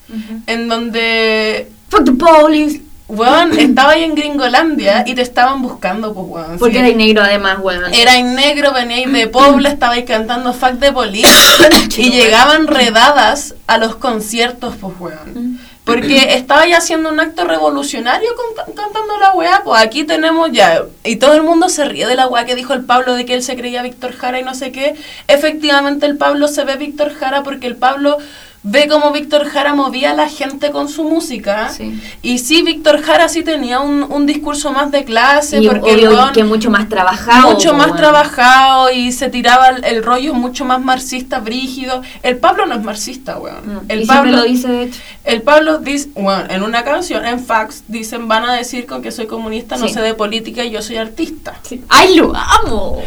[0.46, 2.80] en donde Fuck the police.
[3.06, 6.58] Weón, estaba ahí en Gringolandia y te estaban buscando, pues, weón.
[6.58, 6.78] Porque sí.
[6.80, 7.92] eres negro además, weón.
[7.92, 11.28] Era en negro, veníais de Pobla, estabais cantando Fuck de Police
[11.98, 15.60] y llegaban redadas a los conciertos, pues, weón.
[15.84, 21.16] Porque estabais haciendo un acto revolucionario con- cantando la weá, pues aquí tenemos ya, y
[21.16, 23.42] todo el mundo se ríe de la weá que dijo el Pablo de que él
[23.42, 24.94] se creía Víctor Jara y no sé qué.
[25.28, 28.16] Efectivamente el Pablo se ve Víctor Jara porque el Pablo
[28.64, 31.68] ve cómo Víctor Jara movía a la gente con su música.
[31.68, 32.00] Sí.
[32.22, 36.32] Y sí, Víctor Jara sí tenía un, un discurso más de clase, Y porque obvio
[36.32, 37.50] que mucho más trabajado.
[37.52, 42.02] mucho más trabajado y se tiraba el, el rollo mucho más marxista, brígido.
[42.22, 43.66] El Pablo no es marxista, weón.
[43.66, 45.00] Mm, El y Pablo lo dice, de hecho.
[45.24, 49.12] El Pablo dice, bueno, en una canción, en fax, dicen, van a decir con que
[49.12, 51.60] soy comunista, no sé de política y yo soy artista.
[51.90, 53.02] ¡Ay, lo amo!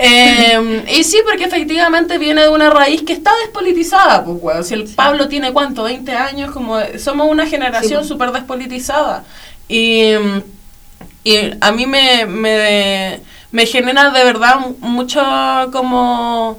[0.00, 4.64] Eh, y sí, porque efectivamente viene de una raíz que está despolitizada, pues, weón.
[4.64, 5.82] Si el Pablo tiene, ¿cuánto?
[5.84, 8.08] 20 años, como somos una generación Sí, pues.
[8.08, 9.24] súper despolitizada.
[9.68, 10.12] Y,
[11.24, 15.20] y a mí me, me, me genera de verdad mucho
[15.72, 16.58] como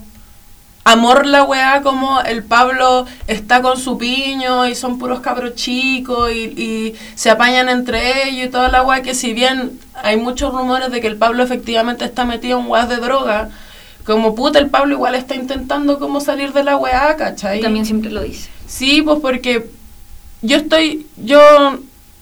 [0.83, 6.31] amor la weá, como el Pablo está con su piño y son puros cabros chicos
[6.31, 10.53] y, y se apañan entre ellos y toda la weá, que si bien hay muchos
[10.53, 13.49] rumores de que el Pablo efectivamente está metido en weas de droga,
[14.05, 17.61] como puta el Pablo igual está intentando como salir de la weá, ¿cachai?
[17.61, 18.49] También siempre lo dice.
[18.65, 19.69] Sí, pues porque
[20.41, 21.39] yo estoy, yo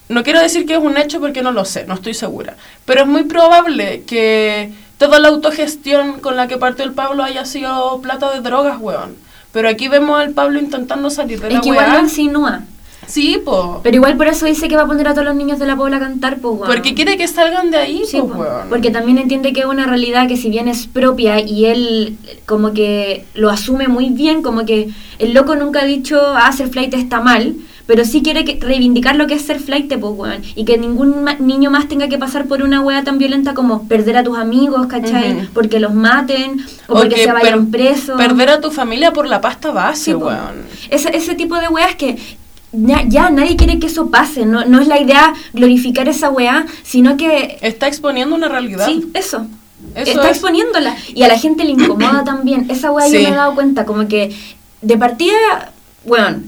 [0.09, 3.01] no quiero decir que es un hecho porque no lo sé, no estoy segura, pero
[3.01, 8.01] es muy probable que toda la autogestión con la que partió el Pablo haya sido
[8.01, 9.15] plata de drogas, weón.
[9.51, 12.01] Pero aquí vemos al Pablo intentando salir de Es la que igual lo weá.
[12.01, 12.61] insinúa.
[13.07, 13.57] Sí, pues.
[13.83, 15.75] Pero igual por eso dice que va a poner a todos los niños de la
[15.75, 16.67] pobla a cantar, pues, weón.
[16.67, 18.69] Porque quiere que salgan de ahí, Sí, po, weón.
[18.69, 22.39] porque también entiende que es una realidad que si bien es propia y él eh,
[22.45, 24.89] como que lo asume muy bien, como que
[25.19, 29.15] el loco nunca ha dicho, ah, ser flight está mal, pero sí quiere que reivindicar
[29.15, 30.41] lo que es ser flight, pues, weón.
[30.55, 33.87] Y que ningún ma- niño más tenga que pasar por una wea tan violenta como
[33.87, 35.47] perder a tus amigos, ¿cachai?
[35.53, 38.17] Porque los maten o, O porque que se vayan per- presos.
[38.17, 40.25] Perder a tu familia por la pasta base, Sí, po.
[40.25, 40.65] weón.
[40.89, 42.17] Ese, ese tipo de weas que
[42.71, 46.65] ya, ya nadie quiere que eso pase, no, no es la idea glorificar esa wea,
[46.83, 48.85] sino que Está exponiendo una realidad.
[48.85, 49.47] Sí, eso.
[49.95, 50.31] Eso Está es.
[50.37, 50.95] exponiéndola.
[51.13, 52.65] Y a la gente le incomoda también.
[52.69, 53.23] Esa weá yo Sí.
[53.23, 53.85] me he dado cuenta.
[53.85, 54.35] Como que
[54.81, 55.71] de partida,
[56.05, 56.39] bueno,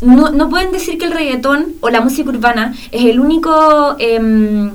[0.00, 4.72] no, no pueden decir que el reggaetón o la música urbana es el único em,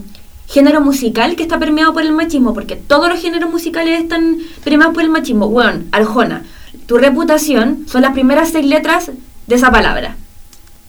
[0.47, 2.53] género musical que está permeado por el machismo.
[2.53, 5.49] Porque todos los géneros musicales están permeados por el machismo.
[5.49, 6.43] Bueno, Arjona,
[6.87, 9.11] tu reputación son las primeras seis letras
[9.47, 10.15] de esa palabra.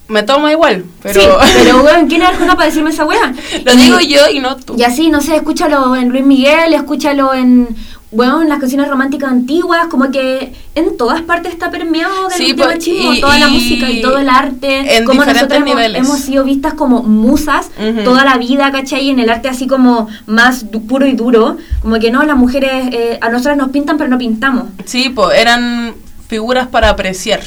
[0.09, 1.21] Me toma igual, pero.
[1.21, 1.27] Sí,
[1.64, 3.33] pero weón, ¿quién es Arjona para decirme esa weá?
[3.64, 4.75] lo Y- digo yo y no tú.
[4.79, 7.69] y así, no sé, escúchalo en Luis Miguel, escúchalo en,
[8.11, 12.53] bueno, en las canciones románticas antiguas, como que en todas partes está permeado del, Sí,
[12.55, 14.97] pues, machismo, y- toda la y música y todo el arte.
[14.99, 17.71] en como nosotros hemos, hemos sido vistas como musas
[18.05, 19.09] toda la vida, ¿cachai?
[19.09, 23.19] En el arte así como más puro y duro, como que no, las mujeres, eh,
[23.23, 24.64] a nosotras nos pintan pero no pintamos.
[24.85, 25.95] Sí, pues eran
[26.29, 27.40] figuras para apreciar.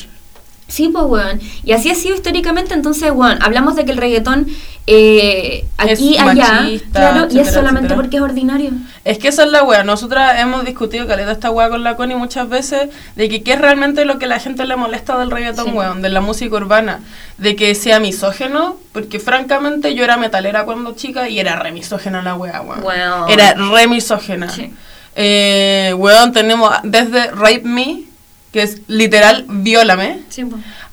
[0.67, 1.39] Sí, pues, weón.
[1.63, 4.47] Y así ha sido históricamente, entonces, weón, hablamos de que el reggaetón
[4.89, 7.95] eh, aquí, Es allá, machista, claro, y es solamente etcétera.
[7.95, 8.71] porque es ordinario.
[9.03, 9.83] Es que esa es la wea.
[9.83, 13.61] Nosotras hemos discutido caleta esta wea con la Connie muchas veces de que qué es
[13.61, 15.71] realmente lo que la gente le molesta del reggaetón, Sí.
[15.71, 16.99] weón, de la música urbana.
[17.37, 22.21] De que sea misógeno, porque francamente yo era metalera cuando chica y era re misógena
[22.21, 23.29] la wea, weón.
[23.29, 24.49] Era re misógena.
[24.49, 24.73] Sí.
[25.15, 28.03] Eh, weón, tenemos desde Rape Me,
[28.51, 30.43] que es literal viólame, Sí,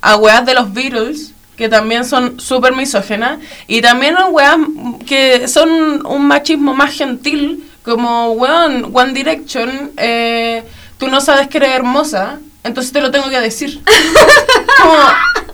[0.01, 4.57] a weas de los Beatles, que también son súper misógenas, y también a weas
[5.07, 10.65] que son un machismo más gentil, como, weón, One Direction, eh,
[10.99, 13.83] tú no sabes que eres hermosa, entonces te lo tengo que decir.
[14.81, 14.95] como,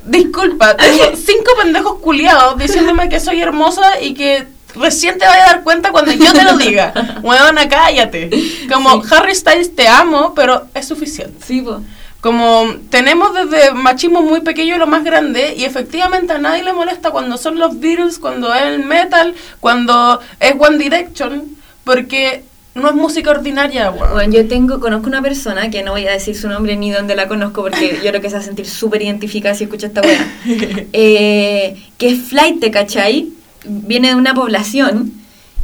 [0.05, 5.47] disculpa, tengo cinco pendejos culiados diciéndome que soy hermosa y que recién te vaya a
[5.55, 6.93] dar cuenta cuando yo te lo diga.
[7.23, 8.31] Weona, cállate.
[8.73, 11.45] Como, Harry Styles, te amo, pero es suficiente.
[11.45, 11.81] Sí, po.
[12.21, 16.75] Como tenemos desde machismo muy pequeño a lo más grande y efectivamente a nadie le
[16.75, 22.89] molesta cuando son los Beatles, cuando es el metal, cuando es One Direction, porque no
[22.89, 23.89] es música ordinaria.
[23.89, 27.17] Bueno, yo tengo, conozco una persona que no voy a decir su nombre ni dónde
[27.17, 30.03] la conozco porque yo creo que se va a sentir súper identificada si escucha esta
[30.03, 30.27] weá.
[30.93, 33.29] Eh, que es flight, ¿cachai?
[33.65, 35.21] Viene de una población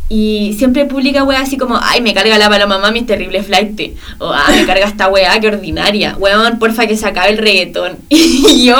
[0.09, 3.97] y siempre publica weá así como, ay, me carga la paloma mami, es terrible flight.
[4.19, 6.17] O, ah, me carga esta weá, qué ordinaria.
[6.19, 7.97] Weón, porfa que se acabe el reggaetón.
[8.09, 8.77] Y yo,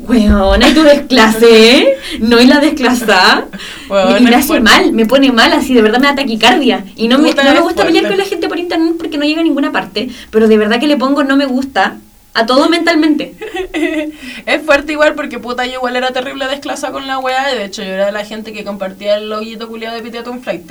[0.00, 1.78] weón, ¿y tu desclase?
[1.78, 1.94] ¿eh?
[2.20, 3.46] No, y la desclasada.
[3.88, 6.84] Weón, y me es hace mal, me pone mal, así, de verdad me da taquicardia.
[6.96, 9.24] Y no me, no me es gusta pelear con la gente por internet porque no
[9.24, 10.08] llega a ninguna parte.
[10.30, 11.98] Pero de verdad que le pongo no me gusta
[12.36, 13.34] a todo mentalmente.
[14.46, 17.64] es fuerte igual porque puta yo igual era terrible desclasada con la weá y de
[17.64, 20.70] hecho yo era de la gente que compartía el loguito culiado de Piteato un flight.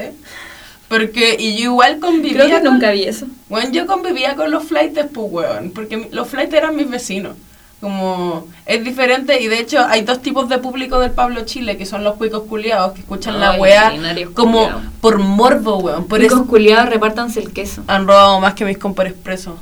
[0.88, 3.26] Porque, y yo igual convivía Creo que con- nunca vi eso.
[3.50, 7.36] Bueno, yo convivía con los flightes, pues, weón, porque los flightes eran mis vecinos.
[7.82, 11.86] Como, es diferente, y de hecho hay dos tipos de público del Pablo Chile, que
[11.86, 13.94] son los cuicos culiados, que escuchan la weá
[14.34, 14.70] como
[15.02, 16.08] por morbo, weón.
[16.08, 17.84] Por eso culiados, repártanse el queso.
[17.88, 19.56] han robado más que mis compas expresos.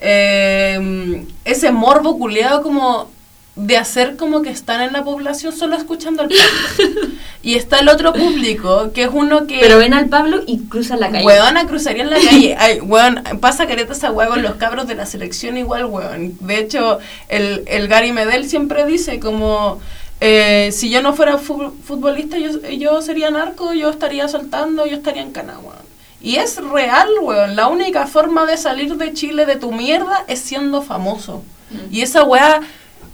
[0.00, 3.10] Eh, ese morbo culiado como
[3.56, 7.08] de hacer como que están en la población solo escuchando al Pablo.
[7.42, 9.58] y está el otro público, que es uno que...
[9.58, 11.24] Pero ven al Pablo y cruzan la calle.
[11.26, 12.54] Weona cruzaría en la calle.
[12.58, 16.34] Ay, weón, pasa careta esa weá con los cabros de la selección igual, weón.
[16.40, 19.80] De hecho, el, el Gary Medel siempre dice como...
[20.20, 24.94] eh, si yo no fuera fu- futbolista, yo, yo sería narco, yo estaría saltando, yo
[24.98, 25.88] estaría en cana, weón.
[26.20, 27.54] Y es real, weón.
[27.56, 31.42] La única forma de salir de Chile de tu mierda es siendo famoso.
[31.90, 32.60] Y esa weá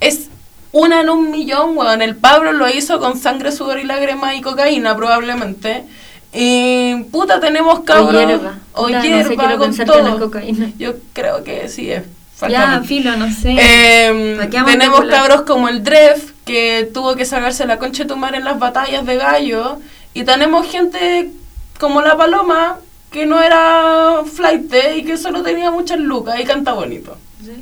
[0.01, 0.29] es
[0.73, 2.03] una en un millón, weón.
[2.03, 5.85] El Pablo lo hizo con sangre, sudor y lágrimas y cocaína, probablemente.
[6.33, 8.15] Y puta, tenemos cabros.
[8.15, 8.59] O hierba.
[8.73, 10.19] O Puta, no sé, hierba, con no es todo.
[10.19, 10.71] cocaína.
[10.79, 12.03] Yo creo que sí es.
[12.05, 12.09] Ya,
[12.51, 12.89] francamente.
[12.89, 13.57] filo, no sé.
[13.59, 17.79] Eh, ¿Para qué vamos a tenemos cabros como el Dref, que tuvo que sacarse la
[17.79, 19.79] concha de tu madre en las batallas de gallo.
[20.15, 21.31] Y tenemos gente
[21.79, 22.79] como la Paloma,
[23.15, 27.17] que no era flight y que solo tenía muchas lucas y canta bonito.
[27.45, 27.53] Sí.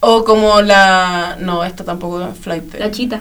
[0.00, 1.36] O como la...
[1.38, 2.74] No, esta tampoco es flight.
[2.74, 3.20] La chita.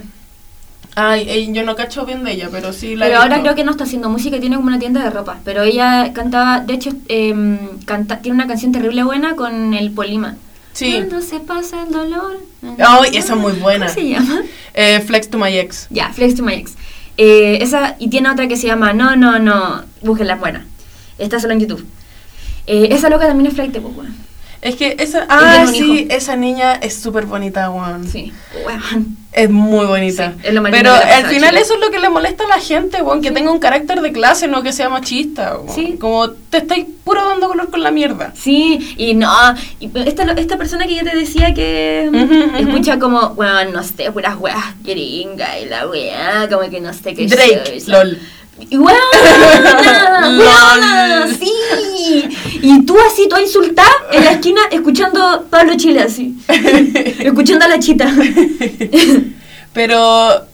[0.96, 3.64] Ay, ey, yo no cacho bien de ella, pero sí la Pero ahora creo que
[3.64, 5.38] no está haciendo música, tiene como una tienda de ropa.
[5.46, 10.38] Pero ella cantaba, de hecho, em, canta, tiene una canción terrible buena con el Polima.
[10.74, 10.94] Sí.
[10.94, 12.40] Cuando se pasa el dolor.
[12.80, 13.86] Ay, esa es muy buena.
[13.86, 14.42] ¿Cómo se llama?
[14.74, 15.86] Eh, Flex to my ex.
[15.92, 16.74] Ya, Flex to my ex.
[17.18, 19.84] Eh, esa, y tiene otra que se llama No, no, no.
[20.02, 20.66] Búsquenla, buena.
[21.20, 21.86] Está solo en YouTube.
[22.68, 24.30] Eh, esa loca también es flight, pues, weón.
[24.62, 25.26] Es que esa...
[25.30, 26.14] Ah, un sí, hijo.
[26.14, 28.06] esa niña es súper bonita, weón.
[28.10, 28.34] Sí,
[28.66, 29.16] weón.
[29.32, 30.34] Es muy bonita.
[30.42, 31.62] Sí, es lo más Pero al final Chile.
[31.62, 33.34] eso es lo que le molesta a la gente, weón, que Sí.
[33.34, 35.58] tenga un carácter de clase, no que sea machista.
[35.60, 35.74] weón.
[35.74, 35.96] Sí.
[36.00, 38.34] Como te estáis puro dando color con la mierda.
[38.36, 39.32] Sí, y no,
[39.80, 42.58] y esta, esta persona que yo te decía que Ujú, ujú.
[42.58, 47.14] escucha como, weón, no sé, puras weas gringa y la wea, como que no sé
[47.14, 48.20] qué Drake, lol.
[48.70, 48.98] Y weón,
[50.22, 50.40] Lol.
[50.40, 52.30] weón, sí.
[52.62, 56.38] Y tú así, toda insultada en la esquina escuchando Pablo Chile así.
[56.48, 58.12] escuchando a la chita.
[59.74, 60.46] Pero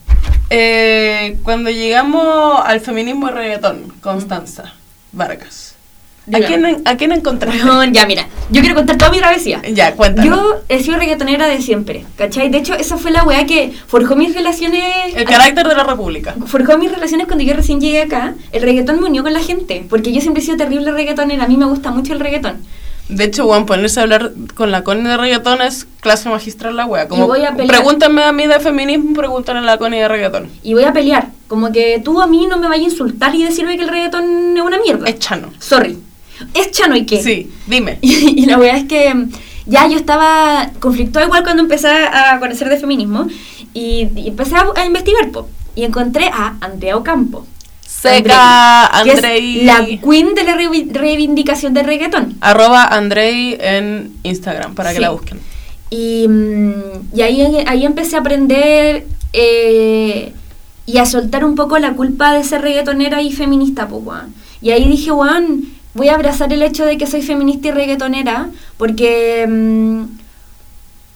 [0.49, 4.73] eh, cuando llegamos al feminismo y reggaetón, Constanza
[5.11, 5.74] Vargas.
[6.33, 7.63] ¿A quién, ¿A quién encontraste?
[7.65, 9.61] Weón, ya, mira, yo quiero contar toda mi travesía.
[9.71, 10.25] Ya, cuéntanos.
[10.25, 12.49] Yo he sido reggaetonera de siempre, ¿cachai?
[12.49, 15.15] De hecho, esa fue la weá que forjó mis relaciones.
[15.15, 16.35] El carácter de la república.
[16.47, 18.33] Forjó mis relaciones cuando yo recién llegué acá.
[18.51, 21.43] El reggaetón me unió con la gente, porque yo siempre he sido terrible reggaetonera.
[21.43, 22.57] A mí me gusta mucho el reggaetón.
[23.07, 26.87] De hecho, weón, ponerse a hablar con la Connie de reggaetón es clase magistral la
[26.87, 27.07] wea.
[27.07, 27.67] Como, a pelear.
[27.67, 30.49] pregúntame a mí de feminismo, pregúntale a la Connie de reggaetón.
[30.63, 31.27] Y voy a pelear.
[31.47, 34.57] Como que tú a mí no me vayas a insultar y decirme que el reggaetón
[34.57, 35.07] es una mierda.
[35.07, 35.51] Es chano.
[35.59, 35.99] Sorry.
[36.53, 37.21] Es chano y qué.
[37.21, 37.99] Sí, dime.
[38.01, 39.31] Y, y la verdad es que mm,
[39.65, 43.27] ya yo estaba conflictuada igual cuando empecé a conocer de feminismo
[43.73, 47.45] y, y empecé a, a investigar po, y encontré a Andrea Ocampo.
[47.81, 49.59] Seca, Andrei, que Andrei.
[49.59, 50.55] es la queen de la
[50.99, 52.37] reivindicación del reggaetón.
[52.41, 55.39] Arroba Andrei en Instagram para que la busquen.
[55.89, 60.33] Y, mm, y ahí, ahí empecé a aprender eh,
[60.85, 64.03] y a soltar un poco la culpa de ser reggaetonera y feminista, pues.
[64.61, 68.49] Y ahí dije, weón, voy a abrazar el hecho de que soy feminista y reggaetonera,
[68.77, 70.03] porque mm,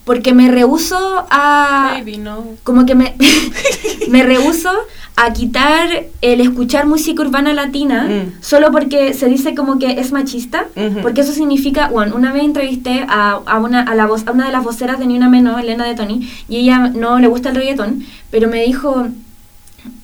[0.06, 0.98] porque me rehuso
[1.30, 1.92] a...
[2.00, 2.44] Baby, no.
[2.64, 3.14] Como que me,
[4.10, 4.72] me rehuso
[5.16, 8.42] a quitar el escuchar música urbana latina Mm.
[8.42, 10.66] solo porque se dice como que es machista,
[11.04, 14.48] porque eso significa, bueno, una vez entrevisté a, a una, a, la voz, a una
[14.48, 17.50] de las voceras de Ni Una Menos, Elena de Tony, y ella no le gusta
[17.50, 19.08] el reggaetón, pero me dijo,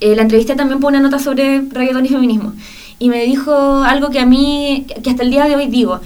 [0.01, 2.53] eh, la entrevisté también por una nota sobre reggaetón y feminismo,
[2.99, 3.53] y me dijo
[3.83, 5.99] algo que a mí, que hasta el día de hoy digo,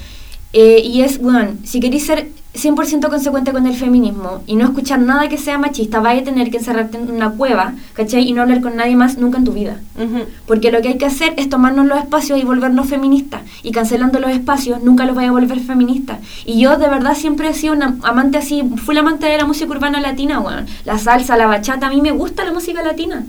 [0.54, 5.00] eh, y es, bueno, si queréis ser 100% consecuente con el feminismo y no escuchar
[5.00, 8.28] nada que sea machista, vais a tener que encerrarte en una cueva, ¿cachai?
[8.28, 9.80] Y no hablar con nadie más nunca en tu vida.
[9.96, 10.26] Ujú.
[10.48, 13.42] Porque lo que hay que hacer es tomarnos los espacios y volvernos feministas.
[13.62, 16.18] Y cancelando los espacios nunca los vaya a volver feministas.
[16.44, 19.70] Y yo de verdad siempre he sido una amante así, full amante de la música
[19.70, 20.66] urbana latina, weón.
[20.86, 23.24] La salsa, la bachata, a mí me gusta la música latina.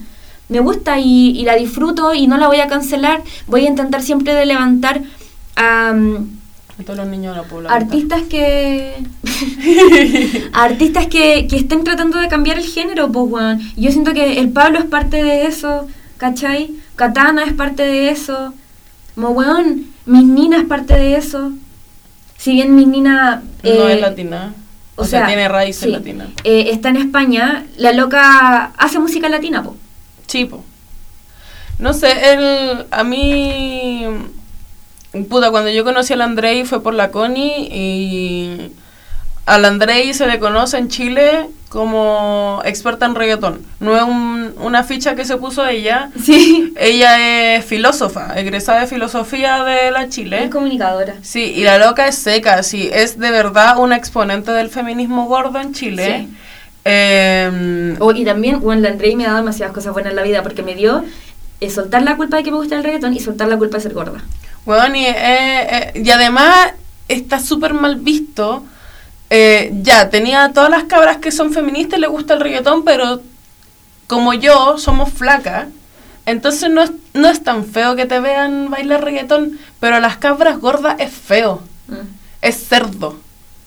[0.50, 3.22] Me gusta y, y la disfruto y no la voy a cancelar.
[3.46, 5.00] Voy a intentar siempre de levantar
[5.56, 5.90] a...
[5.90, 7.82] A todos los niños de la población.
[7.82, 8.94] artistas que
[10.54, 13.60] artistas que, que estén tratando de cambiar el género pues weón.
[13.76, 15.86] yo siento que el Pablo es parte de eso
[16.16, 16.70] ¿cachai?
[16.96, 18.54] Katana es parte de eso
[19.14, 21.52] como weón mis Nina es parte de eso
[22.38, 24.54] si bien mis Nina no eh, es latina.
[24.96, 26.28] O, sea, tiene raíces sí, latinas.
[26.44, 29.76] eh, está en España la loca hace música latina po
[30.30, 30.62] Sí, po.
[31.78, 34.04] No sé, él, a mí,
[35.28, 38.72] puta, cuando yo conocí al Andrei fue por la Connie y
[39.46, 43.62] al Andrei se le conoce en Chile como experta en reggaetón.
[43.80, 46.10] No es un- una ficha que se puso ella.
[46.22, 50.44] sí Ella es filósofa, egresada de filosofía de la Chile.
[50.44, 54.68] es comunicadora Sí, y la loca es seca, sí, es de verdad una exponente del
[54.68, 56.26] feminismo gordo en Chile.
[56.28, 56.36] Sí.
[56.84, 60.22] Em, Oh, y también, bueno, la Andrei me ha dado demasiadas cosas buenas en la
[60.22, 61.04] vida porque me dio
[61.60, 63.82] eh, soltar la culpa de que me gusta el reggaetón y soltar la culpa de
[63.82, 64.22] ser gorda.
[64.66, 66.72] Weón, y, eh, eh, y además
[67.08, 68.64] está súper mal visto.
[69.28, 73.20] Eh, ya, tenía todas las cabras que son feministas y le gusta el reggaetón, pero
[74.06, 75.66] como yo, somos flacas.
[76.26, 80.16] Entonces no es, no es tan feo que te vean bailar reggaetón, pero a las
[80.16, 81.62] cabras gordas es feo.
[81.88, 81.94] Mm.
[82.42, 83.16] Es cerdo,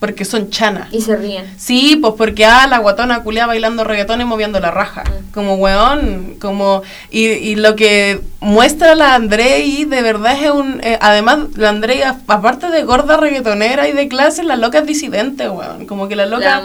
[0.03, 0.89] porque son chanas.
[0.91, 1.45] Y se ríen.
[1.55, 5.05] Sí, pues porque ah, la guatona culia bailando reggaetón y moviendo la raja.
[5.05, 5.31] Mm.
[5.31, 6.81] Como weón, como.
[7.09, 10.81] Y, y lo que muestra la Andrei de verdad es un.
[10.83, 15.47] eh, además, la Andrei, aparte de gorda reggaetonera y de clase, la loca es disidente,
[15.47, 15.85] weón.
[15.85, 16.61] Como que la loca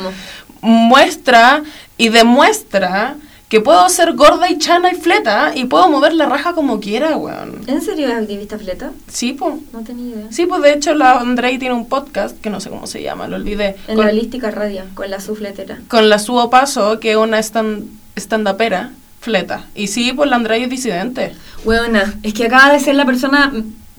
[0.60, 1.62] muestra
[1.96, 3.14] y demuestra
[3.48, 7.16] que puedo ser gorda y chana y fleta y puedo mover la raja como quiera,
[7.16, 7.62] weón.
[7.66, 8.90] ¿En serio es activista fleta?
[9.10, 9.54] Sí, pues.
[9.72, 10.26] No tenía idea.
[10.30, 13.26] Sí, pues de hecho la Andrei tiene un podcast que no sé cómo se llama,
[13.26, 13.76] lo olvidé.
[13.88, 15.78] En con- la holística radio, con la sufletera.
[15.88, 19.64] con la Subo Paso, que es una stand, stand-upera, fleta.
[19.74, 21.32] Y sí, pues la Andrea es disidente.
[21.64, 23.52] Weona, es que acaba de ser la persona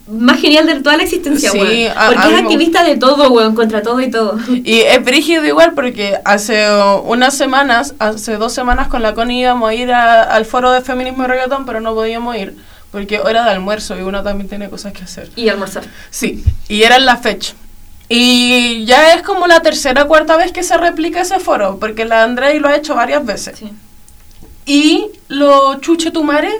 [0.09, 1.93] más genial de toda la existencia, Sí, weón.
[2.07, 4.37] Porque a es me activista de todo, weón, contra todo y todo.
[4.49, 6.65] Y es brígido igual porque hace
[7.03, 10.81] unas semanas, hace dos semanas con la Connie íbamos a ir a- al foro de
[10.81, 12.55] feminismo y reggaetón, pero no podíamos ir
[12.91, 15.29] porque hora de almuerzo y uno también tiene cosas que hacer.
[15.35, 15.83] Y almorzar.
[16.09, 17.53] Sí, y era en la fecha.
[18.11, 22.05] Y ya es como la tercera o cuarta vez que se replica ese foro, porque
[22.05, 23.59] la Andrei lo ha hecho varias veces.
[23.59, 23.71] Sí.
[24.65, 26.51] y los chuchetumare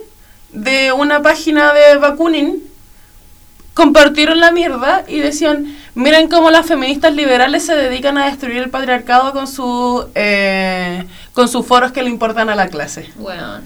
[0.51, 2.63] de una página de Bakunin
[3.79, 8.69] compartieron la mierda y decían, miren cómo las feministas liberales se dedican a destruir el
[8.69, 13.09] patriarcado con, su, eh, con sus foros que le importan a la clase.
[13.15, 13.63] Weón.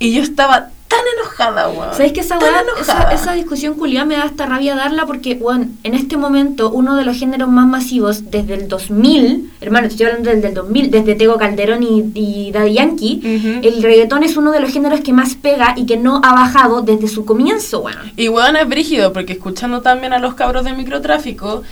[0.00, 1.92] Y yo estaba tan enojada, weón.
[1.94, 5.06] ¿Sabes que esa, weá- esa, esa discusión culiada me da hasta rabia darla?
[5.06, 9.86] Porque, bueno, en este momento uno de los géneros más masivos desde el 2000, hermano,
[9.88, 14.36] estoy hablando desde el 2000, desde Tego Calderón y, y Daddy Yankee, el reggaetón es
[14.36, 17.80] uno de los géneros que más pega y que no ha bajado desde su comienzo,
[17.80, 18.12] weón.
[18.16, 21.62] Y weón es brígido, porque escuchando también a los cabros de microtráfico,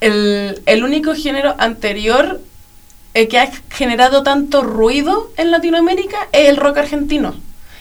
[0.00, 2.40] el, el único género anterior
[3.14, 7.34] eh, que ha generado tanto ruido en Latinoamérica es el rock argentino.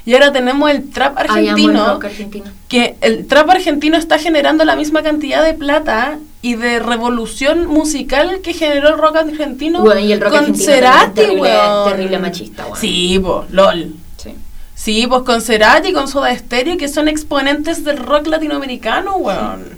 [0.10, 2.46] Y ahora tenemos el trap amo el argentino, rock argentino.
[2.68, 8.40] que el trap argentino está generando la misma cantidad de plata y de revolución musical
[8.42, 11.90] que generó el rock argentino Bueno, y el rock con argentino Cerati, terrible- weón.
[11.92, 12.78] terrible machista, weón.
[12.80, 13.94] Sí, po, lol.
[14.18, 14.34] Sí.
[14.74, 19.78] Sí, pues con Cerati con Soda Stereo, que son exponentes del rock latinoamericano, weón.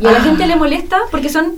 [0.00, 0.22] Y a la Ah.
[0.22, 1.52] gente le molesta porque son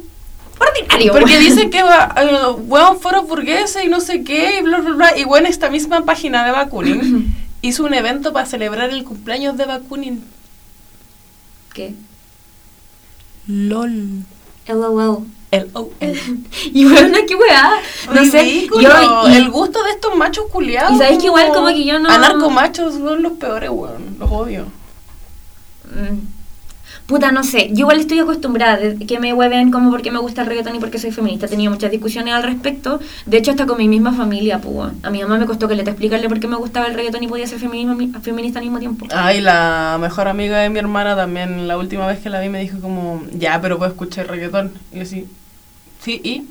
[0.61, 1.45] ordinarios, Porque weón.
[1.45, 5.17] dicen que, va, eh, weón, foros burgueses y no sé qué, y bla, bla, bla.
[5.17, 7.35] Y bueno, esta misma página de Bakunin
[7.69, 10.25] hizo un evento para celebrar el cumpleaños de Bakunin.
[11.73, 11.95] ¿Qué?
[13.47, 14.23] LOL.
[14.69, 15.27] LOL.
[15.51, 15.91] El OL.
[16.73, 17.75] Y bueno, qué weá.
[18.13, 18.67] No sé.
[18.69, 20.95] Yo, y- el gusto de estos machos culiados.
[20.95, 24.17] Y sabes que igual como que yo no- Anarcomachos son los peores, weón.
[24.19, 24.67] Los odio.
[25.95, 26.34] Mm.
[27.07, 27.69] Puta, no sé.
[27.73, 30.79] Yo igual estoy acostumbrada de que me hueven como porque me gusta el reggaetón y
[30.79, 31.45] porque soy feminista.
[31.45, 32.99] He tenido muchas discusiones al respecto.
[33.27, 34.91] De hecho, hasta con mi misma familia, pues.
[35.03, 37.23] A mi mamá me costó que le te explicarle por qué me gustaba el reggaetón
[37.23, 39.07] y podía ser feminismo- feminista al mismo tiempo.
[39.15, 42.61] Ay, la mejor amiga de mi hermana también, la última vez que la vi me
[42.61, 44.73] dijo como, ya, pero puedo escuchar reggaetón.
[44.93, 45.27] Y yo sí,
[46.03, 46.45] sí, ¿y?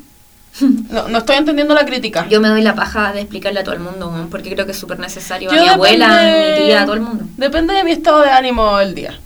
[0.91, 2.28] No, no estoy entendiendo la crítica.
[2.30, 4.78] Yo me doy la paja de explicarle a todo el mundo, porque creo que es
[4.78, 5.49] súper necesario.
[5.51, 7.26] A Yo mi abuela, a depende- mi tía, a todo el mundo.
[7.38, 9.20] Depende de mi estado de ánimo el día.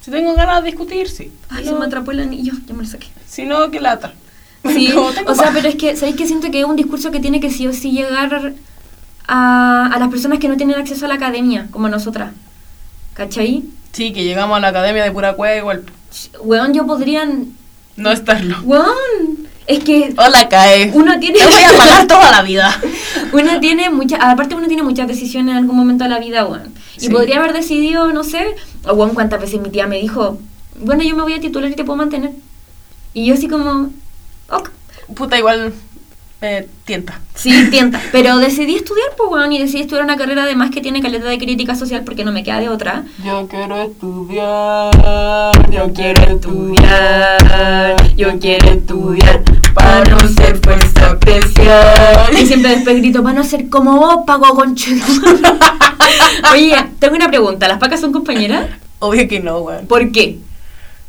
[0.00, 1.30] Si tengo ganas de discutir, sí.
[1.50, 3.08] Ay, Si se no- me atrapó el anillo, ya me lo saqué.
[3.26, 4.12] Si no, que lata.
[4.68, 7.40] Sí, o sea, pero es que, ¿sabéis que siento que es un discurso que tiene
[7.40, 8.52] que sí o sí llegar
[9.26, 12.32] a, a las personas que no tienen acceso a la academia, como nosotras?
[13.14, 13.62] ¿Cachai?
[13.92, 15.84] Sí, que llegamos a la academia de pura cueva igual.
[16.42, 17.52] Weón, yo podrían...
[17.96, 18.56] No estarlo.
[18.64, 18.88] Weón,
[19.66, 20.90] es que Hola, cae.
[20.94, 21.38] uno tiene...
[21.38, 22.78] Te voy a pagar toda la vida.
[23.32, 24.20] uno tiene muchas...
[24.22, 26.74] Aparte uno tiene muchas decisiones en algún momento de la vida, weón.
[26.98, 27.10] Y Sí.
[27.10, 30.38] podría haber decidido, no sé, o weón, cuántas veces mi tía me dijo,
[30.80, 32.32] bueno, yo me voy a titular y te puedo mantener.
[33.14, 33.90] Y yo así como,
[34.50, 34.70] ok.
[35.14, 35.72] Puta, igual
[36.40, 37.20] me tienta.
[37.34, 38.00] Sí, tienta.
[38.12, 41.38] Pero decidí estudiar, pues, weón, y decidí estudiar una carrera además que tiene calidad de
[41.38, 43.04] crítica social porque no me queda de otra.
[43.24, 49.42] Yo quiero estudiar, Yo quiero estudiar, yo quiero estudiar
[49.74, 52.36] para no ser fuerza especial.
[52.40, 54.90] Y siempre después grito, para no ser como vos, pago concho.
[56.52, 58.66] Oye, tengo una pregunta, ¿las pacas son compañeras?
[58.98, 59.86] Obvio que no, weón.
[59.86, 60.38] ¿Por qué?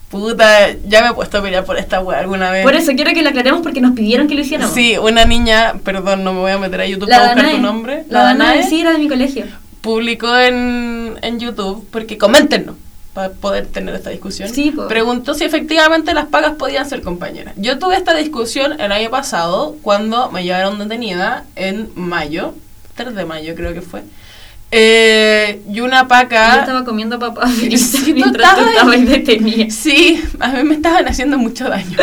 [0.10, 2.64] Puta, ya me he puesto a pelear por esta weá alguna vez.
[2.64, 4.74] Por eso quiero que lo aclaremos porque nos pidieron que lo hiciéramos.
[4.74, 7.56] Sí, una niña, perdón, no me voy a meter a YouTube La para buscar Danae.
[7.58, 8.04] tu nombre.
[8.10, 9.46] La Danae, sí, era de mi colegio.
[9.82, 12.76] publicó en, en YouTube, porque coméntenos
[13.14, 14.50] para poder tener esta discusión.
[14.50, 14.88] Sí, po.
[14.88, 17.54] Preguntó si efectivamente las pagas podían ser compañeras.
[17.58, 22.56] Yo tuve esta discusión el año pasado cuando me llevaron detenida en mayo,
[22.96, 24.02] 3 de mayo creo que fue.
[24.72, 26.54] Eh, y una paca...
[26.54, 29.72] Yo estaba comiendo papas fritas mientras tú estabas detenido.
[29.72, 31.98] Sí, a mí me estaban haciendo mucho daño.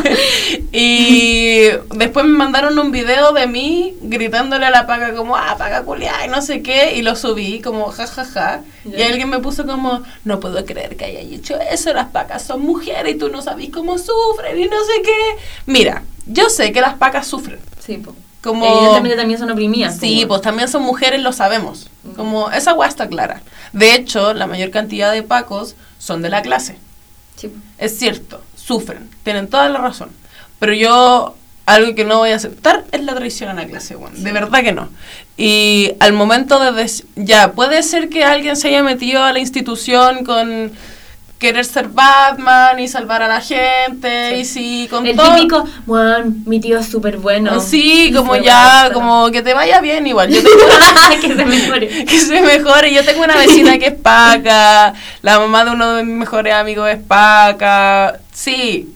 [0.72, 5.82] y después me mandaron un video de mí gritándole a la paga como, ah, paga
[5.82, 8.60] culiá, y no sé qué, y lo subí como, ja, ja, ja.
[8.84, 12.62] Y alguien me puso como, no puedo creer que haya hecho eso, las pacas son
[12.62, 15.36] mujeres y tú no sabes cómo sufren y no sé qué.
[15.66, 17.60] Mira, yo sé que las pacas sufren.
[17.78, 18.16] Sí, pues.
[18.42, 18.66] Como...
[18.66, 19.98] Evidentemente también son oprimidas.
[19.98, 21.88] Sí, pues también son mujeres, lo sabemos.
[22.16, 23.40] Como esa weá está clara.
[23.72, 26.76] De hecho, la mayor cantidad de pacos son de la clase.
[27.36, 27.58] Sí, po.
[27.78, 30.10] Es cierto, sufren, tienen toda la razón.
[30.58, 31.36] Pero yo,
[31.66, 34.22] algo que no voy a aceptar es la traición a la clase, weón.
[34.22, 34.88] De verdad que no.
[35.36, 39.38] Y al momento de decir, ya, puede ser que alguien se haya metido a la
[39.38, 40.72] institución con
[41.42, 45.34] querer ser Batman y salvar a la gente, y sí, con El todo.
[45.34, 47.60] típico, Juan, mi tío es súper bueno.
[47.60, 48.94] Sí, Y como ya, bueno.
[48.94, 50.30] como que te vaya bien igual.
[50.30, 50.56] Yo tengo
[51.20, 52.04] que se mejore.
[52.04, 52.94] que se mejore.
[52.94, 56.88] Yo tengo una vecina que es paca, la mamá de uno de mis mejores amigos
[56.88, 58.20] es paca.
[58.32, 58.88] Sí,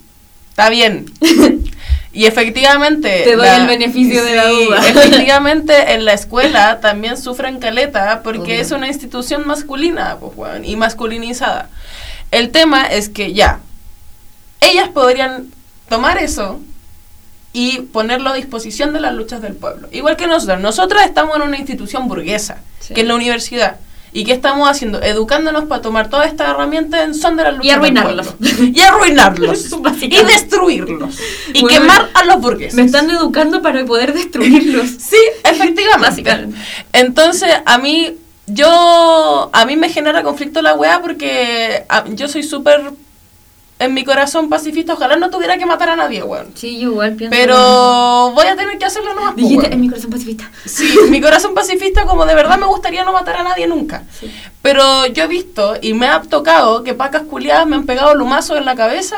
[0.51, 1.07] está bien.
[2.13, 3.23] Y efectivamente...
[3.25, 4.79] Te doy el beneficio de la duda.
[4.89, 8.61] Efectivamente, en la escuela también sufren caleta porque Obvio.
[8.63, 11.69] es una institución masculina pues, weón, y masculinizada.
[12.31, 13.61] El tema es que ya,
[14.61, 15.47] ellas podrían
[15.89, 16.61] tomar eso
[17.53, 19.89] y ponerlo a disposición de las luchas del pueblo.
[19.93, 20.61] Igual que nosotros.
[20.61, 22.95] Nosotras estamos en una institución burguesa, Sí.
[22.95, 23.77] que es la universidad.
[24.13, 25.03] ¿Y qué estamos haciendo?
[25.03, 28.39] Educándonos para tomar todas estas herramientas en son de las luchas Y arruinarlos.
[28.39, 28.73] del pueblo.
[28.75, 29.67] Y arruinarlos.
[30.03, 31.19] y destruirlos.
[31.53, 32.75] Y Bueno, quemar a los burgueses.
[32.75, 34.89] Me están educando para poder destruirlos.
[34.99, 36.57] Sí, efectivamente.
[36.93, 38.15] Entonces, a mí,
[38.47, 42.93] yo, a mí me genera conflicto la weá porque ah, yo soy súper,
[43.79, 46.53] en mi corazón pacifista, ojalá no tuviera que matar a nadie, weón.
[46.55, 47.37] Sí, yo igual pienso.
[47.37, 49.33] Pero voy a tener que hacerlo nomás.
[49.35, 49.73] po, Dijiste weón.
[49.73, 50.51] en mi corazón pacifista.
[50.65, 54.05] Sí, mi corazón pacifista como de verdad me gustaría no matar a nadie nunca.
[54.19, 54.31] Sí.
[54.63, 58.57] Pero yo he visto y me ha tocado que pacas culiadas me han pegado lumazos
[58.57, 59.17] en la cabeza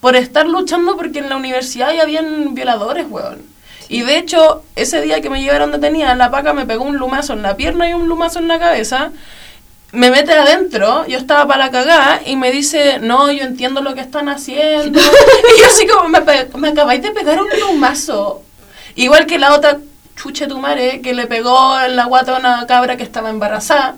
[0.00, 3.42] por estar luchando porque en la universidad ya habían violadores, weón.
[3.88, 7.32] Y de hecho, ese día que me llevaron detenida, la paca me pegó un lumazo
[7.32, 9.12] en la pierna y un lumazo en la cabeza.
[9.92, 13.94] Me mete adentro, yo estaba para la cagada y me dice, no, yo entiendo lo
[13.94, 15.00] que están haciendo.
[15.00, 16.20] y yo así como, me,
[16.56, 18.42] me acabáis de pegar un lumazo.
[18.94, 19.78] Igual que la otra
[20.16, 23.96] chuche tu madre que le pegó en la guata a una cabra que estaba embarazada,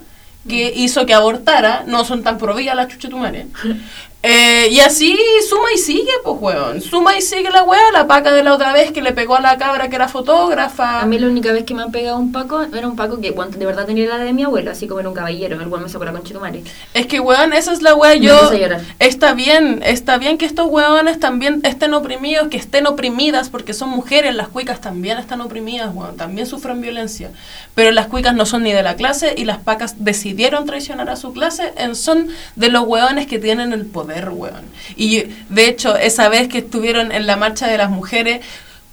[0.49, 3.47] que hizo que abortara, no son tan providas las chuche tu madre.
[4.23, 5.17] Eh, y así
[5.49, 6.83] suma y sigue, pues, weón.
[6.83, 9.41] Suma y sigue la weá, la paca de la otra vez que le pegó a
[9.41, 11.01] la cabra que era fotógrafa.
[11.01, 13.31] A mí la única vez que me han pegado un paco era un paco que
[13.31, 15.69] bueno, de verdad tenía la edad de mi abuelo, así como era un caballero, el
[15.69, 16.65] cual me sacó la concha de tu madre.
[16.93, 18.15] Es que, weón, esa es la weá.
[18.15, 18.51] Yo.
[18.99, 23.89] Está bien, está bien que estos weones también estén oprimidos, que estén oprimidas, porque son
[23.89, 24.35] mujeres.
[24.35, 26.17] Las cuicas también están oprimidas, weón.
[26.17, 27.31] También sufren violencia.
[27.75, 31.17] Pero las cuicas no son ni de la clase y las pacas decidieron traicionar a
[31.17, 34.65] su clase en son de los weones que tienen el poder, weón.
[34.97, 38.45] Y de hecho, esa vez que estuvieron en la marcha de las mujeres,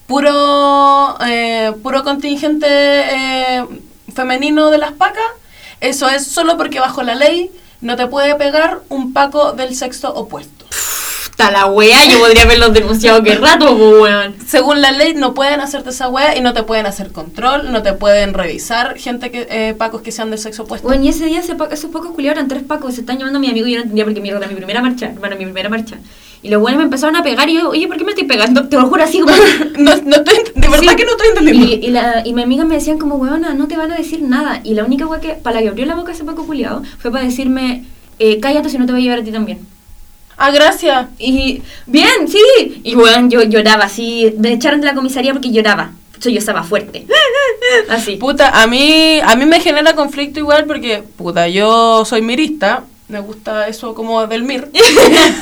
[0.07, 3.65] puro, eh, puro contingente eh,
[4.13, 5.25] femenino de las pacas,
[5.79, 7.51] eso es solo porque bajo la ley
[7.81, 10.65] no te puede pegar un paco del sexo opuesto.
[11.39, 14.33] Está la wea, yo podría haberlos denunciado que rato, weón.
[14.47, 17.83] Según la ley no pueden hacerte esa wea y no te pueden hacer control, no
[17.83, 20.87] te pueden revisar gente que eh, pacos que sean del sexo opuesto.
[20.87, 23.37] Bueno, y ese día ese pa- esos pocos culiados eran tres pacos, se están llamando
[23.37, 25.35] a mi amigo y yo no entendía por qué mierda era mi primera marcha, hermano,
[25.37, 25.97] mi primera marcha.
[26.41, 28.67] Y los buenos me empezaron a pegar y yo, oye, ¿por qué me estoy pegando?
[28.67, 29.31] Te lo juro así como...
[29.77, 30.95] No, no estoy, de verdad Sí.
[30.95, 31.65] que no estoy entendiendo.
[31.67, 34.23] Y, y, la, y mi amiga me decían como, weona, no te van a decir
[34.23, 34.61] nada.
[34.63, 37.11] Y la única wea que, para la que abrió la boca ese paco culiado, fue
[37.11, 37.83] para decirme,
[38.17, 39.59] eh, cállate si no te voy a llevar a ti también.
[40.37, 41.07] Ah, gracias.
[41.17, 42.81] Y bien, sí.
[42.83, 44.33] Y bueno, yo lloraba así.
[44.37, 45.91] Me echaron de la comisaría porque lloraba.
[46.19, 47.05] Yo, yo estaba fuerte.
[47.89, 48.15] Así.
[48.15, 53.19] Puta, a mí, a mí me genera conflicto igual porque, puta, yo soy mirista, me
[53.19, 54.67] gusta eso como del mir.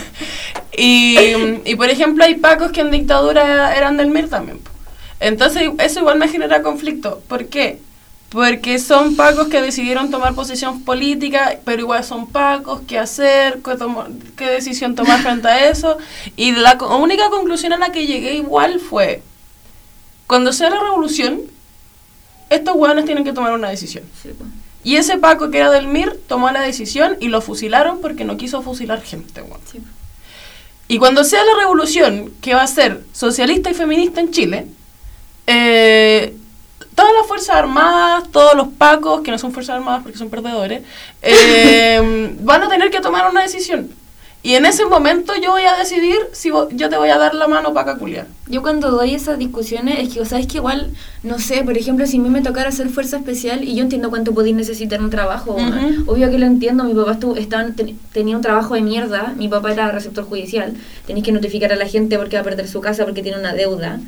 [0.78, 1.18] y,
[1.64, 4.60] y, por ejemplo, hay pacos que en dictadura eran del mir también.
[5.20, 7.22] Entonces, eso igual me genera conflicto.
[7.28, 7.80] ¿Por qué?
[8.36, 13.78] Porque son pacos que decidieron tomar posición política, pero igual son pacos, qué hacer, qué,
[13.78, 15.98] tomo- qué decisión tomar frente a eso.
[16.36, 19.24] Y la co- única conclusión a la que llegué igual fue,
[20.28, 21.44] cuando sea la revolución,
[22.50, 24.04] estos hueones tienen que tomar una decisión.
[24.22, 24.44] Sí, po.
[24.84, 28.36] Y ese Paco que era del MIR tomó la decisión y lo fusilaron porque no
[28.36, 29.62] quiso fusilar gente, weón.
[29.72, 29.88] Sí, po.
[30.90, 34.68] Y cuando sea la revolución que va a ser socialista y feminista en Chile,
[35.48, 36.36] eh,
[36.96, 40.82] todas las Fuerzas Armadas, todos los Pacos, que no son Fuerzas Armadas porque son perdedores,
[41.22, 43.90] eh, van a tener que tomar una decisión.
[44.44, 47.48] Y en ese momento yo voy a decidir si yo te voy a dar la
[47.48, 48.28] mano para culiar.
[48.48, 50.92] Yo cuando doy esas discusiones es que, o sea, es que igual,
[51.24, 54.12] no sé, por ejemplo, si a mí me tocara hacer fuerza especial y yo entiendo
[54.12, 55.58] cuánto podéis necesitar un trabajo,
[56.06, 59.50] obvio que lo entiendo, mi papá estuvo, estaban, ten- tenía un trabajo de mierda, mi
[59.50, 60.76] papá era receptor judicial,
[61.08, 63.54] tenéis que notificar a la gente porque va a perder su casa porque tiene una
[63.54, 64.00] deuda,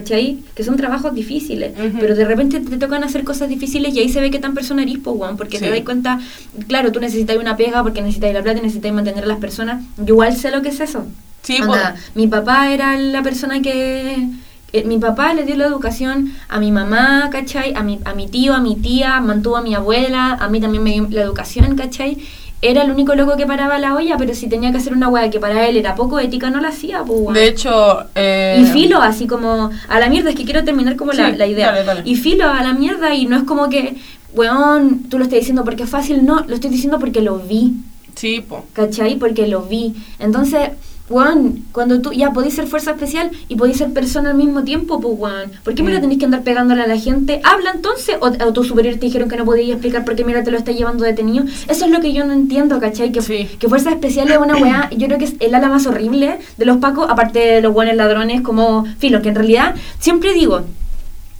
[0.00, 0.38] ¿cachai?
[0.54, 4.20] Que son trabajos difíciles, pero de repente te tocan hacer cosas difíciles y ahí se
[4.20, 5.64] ve que tan persona eres, po, weón, porque Sí.
[5.64, 6.20] te das cuenta,
[6.68, 9.82] claro, tú necesitas una pega porque necesitas la plata y necesitas mantener a las personas,
[9.98, 11.06] yo igual sé lo que es eso.
[11.42, 12.16] Sí, Anda, pues.
[12.16, 14.28] mi papá era la persona que...
[14.72, 17.72] eh, mi papá le dio la educación a mi mamá, ¿cachai?
[17.74, 20.82] A mi, a mi tío, a mi tía, mantuvo a mi abuela, a mí también
[20.82, 22.18] me dio la educación, ¿cachai?
[22.62, 25.28] Era el único loco que paraba la olla, pero si tenía que hacer una weá
[25.30, 27.34] que para él era poco ética, no la hacía, pues.
[27.34, 28.04] De hecho...
[28.14, 31.46] eh, Y filo, así como a la mierda, es que quiero terminar como la, la
[31.46, 31.66] idea.
[31.72, 32.02] dale, dale.
[32.04, 33.96] Y filo a la mierda, y no es como que,
[34.32, 37.74] weón, tú lo estás diciendo porque es fácil, no, lo estoy diciendo porque lo vi.
[38.14, 38.64] Sí, po.
[38.72, 39.16] ¿cachai?
[39.16, 39.94] Porque lo vi.
[40.18, 40.70] Entonces,
[41.08, 45.00] weón, cuando tú ya podéis ser fuerza especial y podéis ser persona al mismo tiempo,
[45.00, 46.02] pues, weón, ¿por qué me lo Mm.
[46.02, 47.40] tenéis que andar pegándole a la gente?
[47.44, 50.42] Habla entonces, o, o tus superiores te dijeron que no podías explicar por qué mira
[50.42, 51.44] te lo está llevando detenido.
[51.68, 53.12] Eso es lo que yo no entiendo, ¿cachai?
[53.12, 53.48] Que, Sí.
[53.58, 56.64] que fuerza especial es una weá, yo creo que es el ala más horrible de
[56.64, 60.62] los pacos, aparte de los buenos ladrones, como filo, que en realidad siempre digo.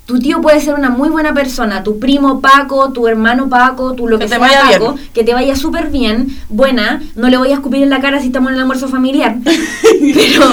[0.06, 4.06] Tu tío puede ser una muy buena persona, tu primo Paco, tu hermano Paco, tu
[4.06, 5.08] lo Que sea Paco, bien.
[5.12, 8.28] que te vaya súper bien, buena, no le voy a escupir en la cara si
[8.28, 9.36] estamos en el almuerzo familiar.
[10.14, 10.52] pero,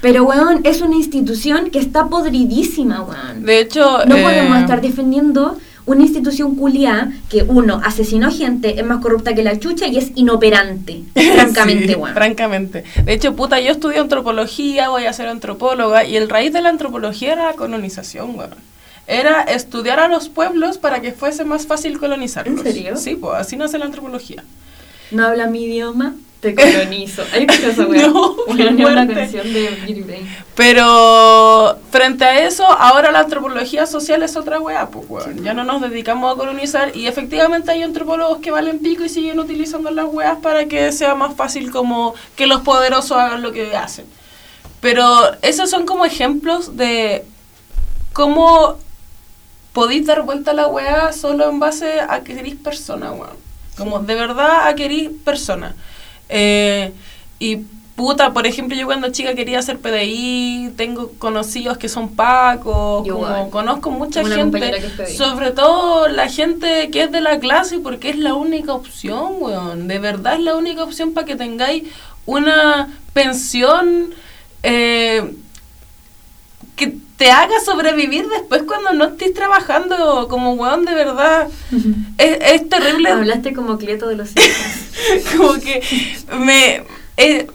[0.00, 3.44] pero, weón, es una institución que está podridísima, weón.
[3.44, 4.06] De hecho...
[4.06, 9.34] No eh, podemos estar defendiendo una institución culiá que, uno, asesinó gente, es más corrupta
[9.34, 12.14] que la chucha y es inoperante, francamente, Sí, weón.
[12.14, 12.84] Francamente.
[13.04, 16.70] De hecho, puta, yo estudio antropología, voy a ser antropóloga, y el raíz de la
[16.70, 18.73] antropología era la colonización, weón.
[19.06, 22.58] Era estudiar a los pueblos para que fuese más fácil colonizarlos.
[22.58, 22.96] ¿En serio?
[22.96, 24.44] Sí, pues así nace la antropología.
[25.10, 27.22] No habla mi idioma, te colonizo.
[27.32, 28.06] ¿Hay escuchado esa weá?
[28.06, 30.36] No, una canción de Beauty Brain.
[30.54, 35.42] Pero frente a eso, ahora la antropología social es otra weá, pues weón.
[35.42, 39.38] Ya no nos dedicamos a colonizar y efectivamente hay antropólogos que valen pico y siguen
[39.38, 43.74] utilizando las weas para que sea más fácil como que los poderosos hagan lo que
[43.76, 44.04] hacen.
[44.80, 45.06] Pero
[45.40, 47.24] esos son como ejemplos de
[48.12, 48.76] cómo
[49.74, 53.36] podéis dar vuelta a la weá solo en base a que querís persona, weón.
[53.76, 55.74] Como de verdad a querís persona.
[56.28, 56.92] Eh,
[57.40, 57.58] y
[57.96, 63.06] puta, por ejemplo, yo cuando chica quería hacer PDI, tengo conocidos que son pacos, como
[63.06, 63.50] igual.
[63.50, 64.60] conozco mucha una gente,
[64.96, 69.34] que sobre todo la gente que es de la clase, porque es la única opción,
[69.40, 69.88] weón.
[69.88, 71.82] De verdad es la única opción para que tengáis
[72.26, 74.14] una pensión
[74.62, 75.34] eh,
[76.76, 81.48] que te haga sobrevivir después cuando no estés trabajando como weón de verdad.
[82.18, 83.10] es, es terrible.
[83.10, 85.32] Hablaste como Cleto de los hijos.
[85.36, 85.82] como que
[86.38, 86.84] me...
[87.16, 87.46] eh,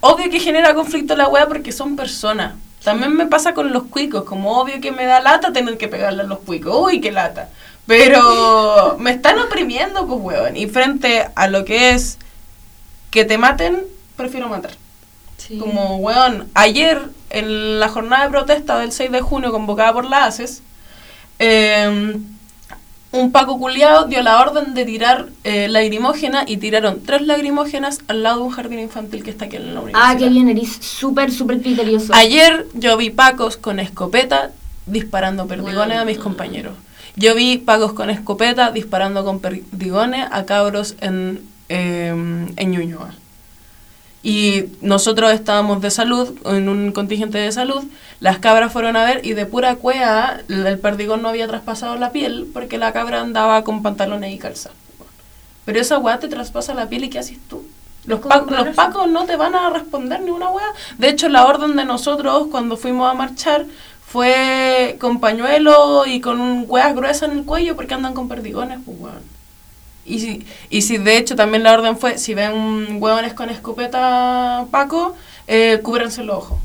[0.00, 2.54] obvio que genera conflicto la wea porque son personas.
[2.84, 6.22] También me pasa con los cuicos, como obvio que me da lata tener que pegarle
[6.22, 6.74] a los cuicos.
[6.80, 7.48] Uy, qué lata.
[7.86, 10.56] Pero me están oprimiendo, pues, weón.
[10.56, 12.18] Y frente a lo que es
[13.10, 13.82] que te maten,
[14.16, 14.72] prefiero matar.
[15.38, 15.58] Sí.
[15.58, 20.26] Como, weón, ayer en la jornada de protesta del 6 de junio convocada por la
[20.26, 20.62] ACES,
[21.38, 22.18] eh,
[23.10, 28.22] un Paco culiao dio la orden de tirar eh, lagrimógena y tiraron tres lagrimógenas al
[28.22, 30.10] lado de un jardín infantil que está aquí en la universidad.
[30.10, 32.12] Ah, qué bien, eres súper, súper criterioso.
[32.14, 34.50] Ayer yo vi Pacos con escopeta
[34.84, 36.74] disparando perdigones a mis compañeros.
[37.16, 43.14] Yo vi Pacos con escopeta disparando con perdigones a cabros en, eh, en Ñuñoa.
[44.28, 47.82] Y nosotros estábamos de salud, en un contingente de salud,
[48.20, 52.12] las cabras fueron a ver y de pura cuea el perdigón no había traspasado la
[52.12, 54.68] piel porque la cabra andaba con pantalones y calza.
[55.64, 57.64] Pero esa weá te traspasa la piel y ¿qué haces tú?
[58.04, 60.74] Los, los pacos no te van a responder ni una weá.
[60.98, 63.64] De hecho, la orden de nosotros cuando fuimos a marchar
[64.06, 68.80] fue con pañuelo y con un weas gruesas en el cuello porque andan con perdigones,
[68.84, 69.37] pues weón.
[70.08, 74.66] Y si, y si de hecho también la orden fue, si ven hueones con escopeta
[74.70, 75.14] Paco,
[75.46, 76.58] eh, cúbranse los ojos.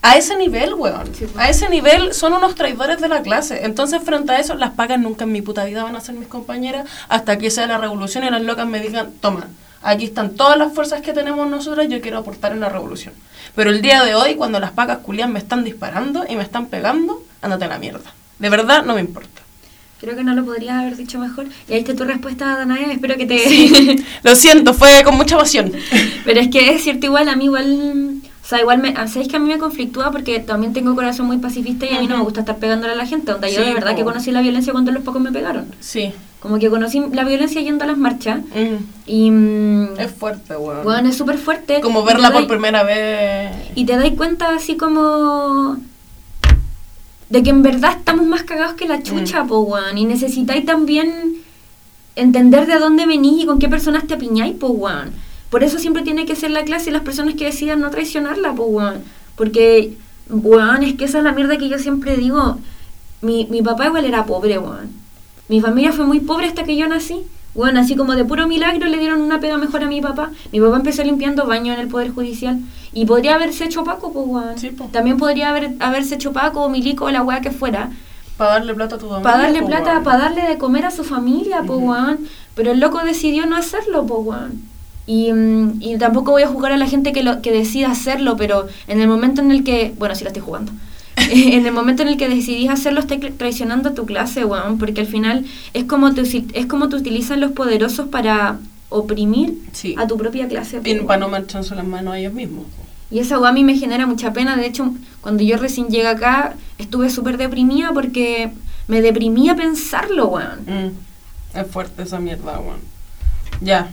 [0.00, 1.14] A ese nivel, weón.
[1.14, 1.36] Sí, pues.
[1.36, 3.64] A ese nivel son unos traidores de la clase.
[3.64, 6.28] Entonces, frente a eso, las pacas nunca en mi puta vida van a ser mis
[6.28, 9.48] compañeras hasta que sea la revolución y las locas me digan, toma,
[9.82, 13.12] aquí están todas las fuerzas que tenemos nosotras, yo quiero aportar en la revolución.
[13.56, 16.66] Pero el día de hoy, cuando las pacas culias me están disparando y me están
[16.66, 18.14] pegando, ándate a la mierda.
[18.38, 19.42] De verdad, no me importa.
[20.00, 21.46] Creo que no lo podrías haber dicho mejor.
[21.68, 22.92] Y ahí está tu respuesta, Danaya.
[22.92, 23.96] Espero que te...
[24.22, 25.72] Lo siento, fue con mucha pasión.
[26.24, 28.20] Pero es que es cierto, igual a mí igual...
[28.44, 28.94] O sea, igual me...
[29.08, 30.10] ¿Sabéis que a mí me conflictúa?
[30.12, 32.96] Porque también tengo corazón muy pacifista y a mí no me gusta estar pegándole a
[32.96, 33.32] la gente.
[33.32, 35.66] Onda, yo Sí, de verdad que conocí la violencia cuando los pocos me pegaron.
[35.80, 36.12] Sí.
[36.40, 38.38] Como que conocí la violencia yendo a las marchas.
[38.54, 38.84] Mm.
[39.06, 39.30] Y...
[39.32, 40.84] mm, Es fuerte, weón.
[40.84, 41.80] Bueno, es súper fuerte.
[41.80, 43.50] Como verla por dais- primera vez.
[43.74, 45.76] Y te das cuenta así como...
[47.30, 49.48] De que en verdad estamos más cagados que la chucha, Mm.
[49.48, 49.98] po, weón.
[49.98, 51.34] Y necesitáis también
[52.16, 55.10] entender de dónde venís y con qué personas te apiñáis, po, weón.
[55.50, 58.54] Por eso siempre tiene que ser la clase y las personas que decidan no traicionarla,
[58.54, 59.02] po, weón.
[59.36, 59.92] Porque,
[60.28, 62.58] weón, es que esa es la mierda que yo siempre digo.
[63.20, 64.90] Mi, mi papá igual era pobre, weón.
[65.48, 67.16] Mi familia fue muy pobre hasta que yo nací.
[67.54, 70.30] Bueno, así como de puro milagro le dieron una pega mejor a mi papá.
[70.52, 72.58] Mi papá empezó limpiando baños en el Poder Judicial.
[72.98, 74.58] Y podría haberse hecho Paco, pues, weón.
[74.58, 74.72] Sí.
[74.90, 77.90] También podría haber, haberse hecho Paco o Milico o la weá que fuera.
[78.36, 79.22] Para darle plata a tu familia.
[79.22, 82.18] Para darle po, plata, para darle de comer a su familia, pues, weón.
[82.56, 84.40] Pero el loco decidió no hacerlo, pues.
[85.06, 88.36] Y, mm, y tampoco voy a jugar a la gente que, lo, que decida hacerlo,
[88.36, 89.94] pero en el momento en el que...
[89.96, 90.72] Bueno, sí lo estoy jugando.
[91.30, 94.76] en el momento en el que decidís hacerlo, estás traicionando a tu clase, weón.
[94.78, 99.94] Porque al final es como te, es como te utilizan los poderosos para oprimir Sí.
[99.96, 100.80] a tu propia clase.
[100.80, 101.06] weón.
[101.06, 102.64] para no mancharse las manos a ellos mismos.
[103.10, 104.56] Y esa weá a mí me genera mucha pena.
[104.56, 108.50] De hecho, cuando yo recién llegué acá, estuve súper deprimida porque
[108.86, 110.60] me deprimía pensarlo, weón.
[110.66, 111.58] Mm.
[111.58, 112.80] Es fuerte esa mierda, weón.
[113.60, 113.90] Ya.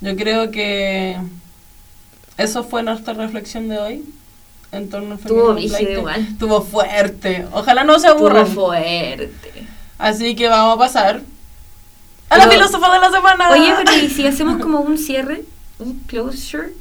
[0.00, 1.16] Yo creo que
[2.36, 4.04] eso fue nuestra reflexión de hoy.
[4.70, 6.20] En torno al Estuvo igual.
[6.20, 7.46] Estuvo fuerte.
[7.52, 8.46] Ojalá no se Estuvo aburran.
[8.46, 9.66] fuerte.
[9.98, 11.22] Así que vamos a pasar
[12.30, 13.50] a la filósofa de la semana.
[13.50, 15.44] Oye, pero ¿y si hacemos como un cierre?
[15.78, 16.72] ¿Un closure?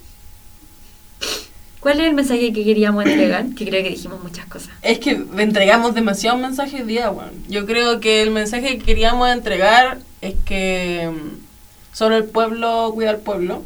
[1.79, 3.45] ¿Cuál es el mensaje que queríamos entregar?
[3.55, 4.69] Que creo que dijimos muchas cosas.
[4.81, 7.31] Es que entregamos demasiados mensajes día, weón.
[7.47, 13.11] Yo creo que el mensaje que queríamos entregar es que mm, solo el pueblo cuida
[13.11, 13.63] al pueblo.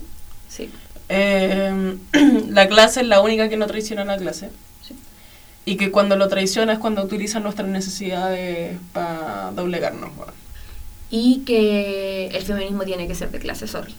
[0.49, 0.69] Sí.
[1.07, 1.95] Eh,
[2.49, 4.49] la clase es la única que no traiciona a la clase.
[4.85, 4.93] Sí.
[5.63, 10.33] Y que cuando lo traiciona es cuando utiliza nuestras necesidades para doblegarnos, weón.
[11.09, 13.95] Y que el feminismo tiene que ser de clase, sorry.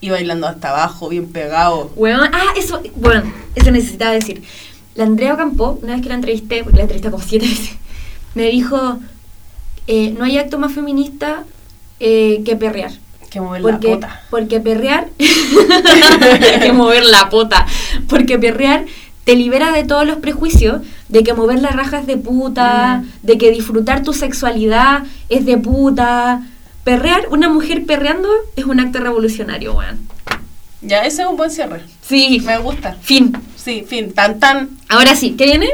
[0.00, 1.90] Y bailando hasta abajo, bien pegado.
[1.96, 3.22] Weón, ah, eso, bueno,
[3.54, 4.42] eso necesitaba decir.
[4.94, 7.72] La Andrea Ocampo, una vez que la entrevisté, porque la entrevisté como siete veces,
[8.34, 8.98] me dijo,
[9.86, 11.44] eh, no hay acto más feminista
[12.00, 12.92] eh, que perrear.
[13.30, 14.22] Que mover Porque, la pota.
[14.30, 15.08] porque perrear,
[16.62, 17.66] que mover la pota,
[18.08, 18.86] porque perrear
[19.24, 23.26] te libera de todos los prejuicios de que mover las rajas es de puta, Mm.
[23.26, 26.42] de que disfrutar tu sexualidad es de puta.
[26.90, 30.08] Perrear, una mujer perreando es un acto revolucionario, weón.
[30.80, 31.84] Ya, ese es un buen cierre.
[32.02, 32.96] Sí, Me gusta.
[33.00, 33.32] fin.
[33.54, 34.70] Sí, fin, tan tan.
[34.88, 35.68] Ahora sí, ¿qué viene?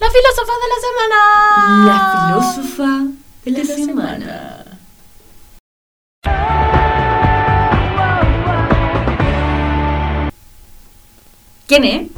[0.00, 1.86] La filósofa de la semana.
[1.86, 3.06] La filósofa
[3.44, 4.64] de la, semana.
[11.68, 12.08] ¿Quién es?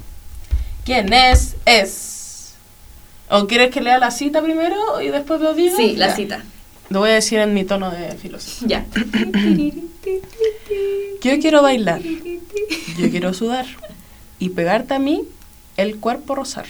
[0.86, 1.56] ¿Quién es?
[1.66, 2.54] Es.
[3.28, 5.76] ¿O quieres que lea la cita primero y después lo digo?
[5.76, 6.16] Sí, la Ya.
[6.16, 6.42] cita.
[6.90, 8.66] Lo voy a decir en mi tono de filósofo.
[8.66, 8.84] Ya.
[11.22, 12.02] Yo quiero bailar.
[12.02, 13.66] Yo quiero sudar.
[14.40, 15.22] Y pegarte a mí
[15.76, 16.66] el cuerpo rozar.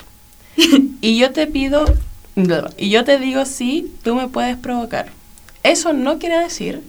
[1.02, 1.86] Y yo te pido.
[2.76, 5.06] Y yo te digo sí, tú me puedes provocar.
[5.62, 6.82] Eso no quiere decir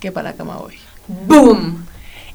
[0.00, 0.74] que para la cama voy.
[1.06, 1.86] ¡Boom!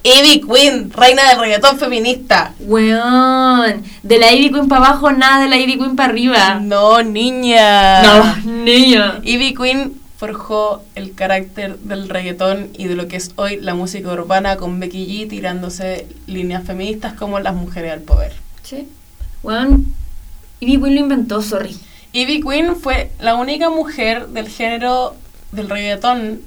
[0.04, 2.54] Ivy Queen, reina del reggaetón feminista.
[2.60, 3.84] Weón.
[4.04, 6.62] De la Ivy Queen para abajo, nada de la Ivy Queen para arriba.
[6.62, 8.04] No, niña.
[8.04, 9.20] No, niña.
[9.24, 14.12] Ivy Queen forjó el carácter del reggaetón y de lo que es hoy la música
[14.12, 18.34] urbana con Becky G tirándose líneas feministas como las mujeres al poder.
[18.64, 18.88] Sí.
[19.44, 19.94] Weón.
[20.60, 21.78] Ivy Queen lo inventó, sorry.
[22.14, 25.16] Ivy Queen fue la única mujer del género
[25.52, 26.42] del reggaetón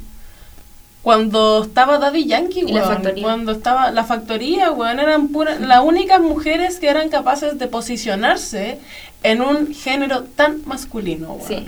[1.02, 2.94] cuando estaba Daddy Yankee, Y la weón.
[2.94, 3.22] factoría.
[3.22, 8.78] Cuando estaba la factoría, weón, eran puras, las únicas mujeres que eran capaces de posicionarse
[9.22, 11.46] en un género tan masculino, weón.
[11.48, 11.66] Sí.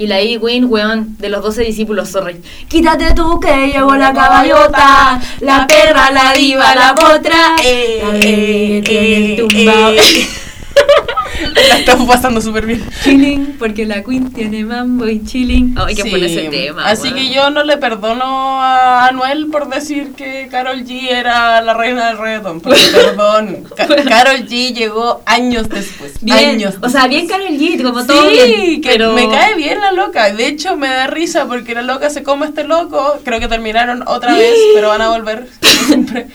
[0.00, 2.40] Y la Ivy Queen, weón, de los 12 discípulos, sorry.
[2.68, 7.56] Quítate tú que llegó la caballota, la perra, la diva, la potra.
[7.62, 10.26] Eh, la eh, eh.
[11.54, 12.84] La estamos pasando súper bien.
[13.02, 15.74] Chilling, porque la Queen tiene mambo y chilling.
[15.78, 16.84] Ay, que Sí, ese tema.
[16.86, 17.14] Así weón.
[17.14, 22.08] que yo no le perdono a Anuel por decir que Carol G era la reina
[22.08, 22.60] del reggaetón.
[22.60, 26.12] Porque, perdón, Ca- Carol G llegó años después.
[26.20, 27.08] Bien, años o sea, después.
[27.08, 30.30] bien Karol G, como todo Sí, bien, que pero me cae bien la loca.
[30.32, 33.18] De hecho, me da risa porque la loca se come a este loco.
[33.24, 35.48] Creo que terminaron otra vez, pero van a volver
[35.86, 36.26] siempre.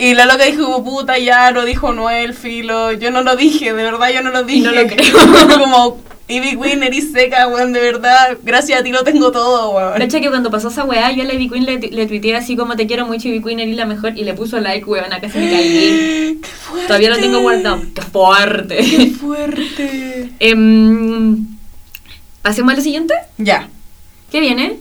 [0.00, 2.90] Y la loca dijo puta ya, lo dijo Noel, filo.
[2.92, 4.62] Yo no lo dije, de verdad yo no lo dije.
[4.62, 5.58] no lo creo.
[5.58, 8.38] como, Ivy Queen, eres seca, weón, de verdad.
[8.42, 9.98] Gracias a ti lo tengo todo, weón.
[9.98, 12.56] Cacha que cuando pasó esa weá, yo a la Ivy Queen le, le tuiteé así
[12.56, 15.28] como te quiero mucho, Ivy Queen, eres la mejor, y le puso like, weón, acá
[15.28, 16.38] se me caí.
[16.42, 16.86] ¡Qué fuerte!
[16.86, 17.82] Todavía lo tengo guardado.
[17.94, 18.76] ¡Qué fuerte!
[18.78, 20.30] ¡Qué fuerte!
[22.40, 23.12] ¿Pasemos a lo siguiente?
[23.36, 23.68] ya.
[24.30, 24.78] ¿Qué viene?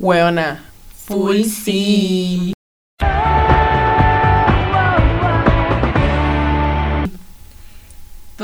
[0.00, 0.64] Weona.
[1.06, 2.55] Full sí.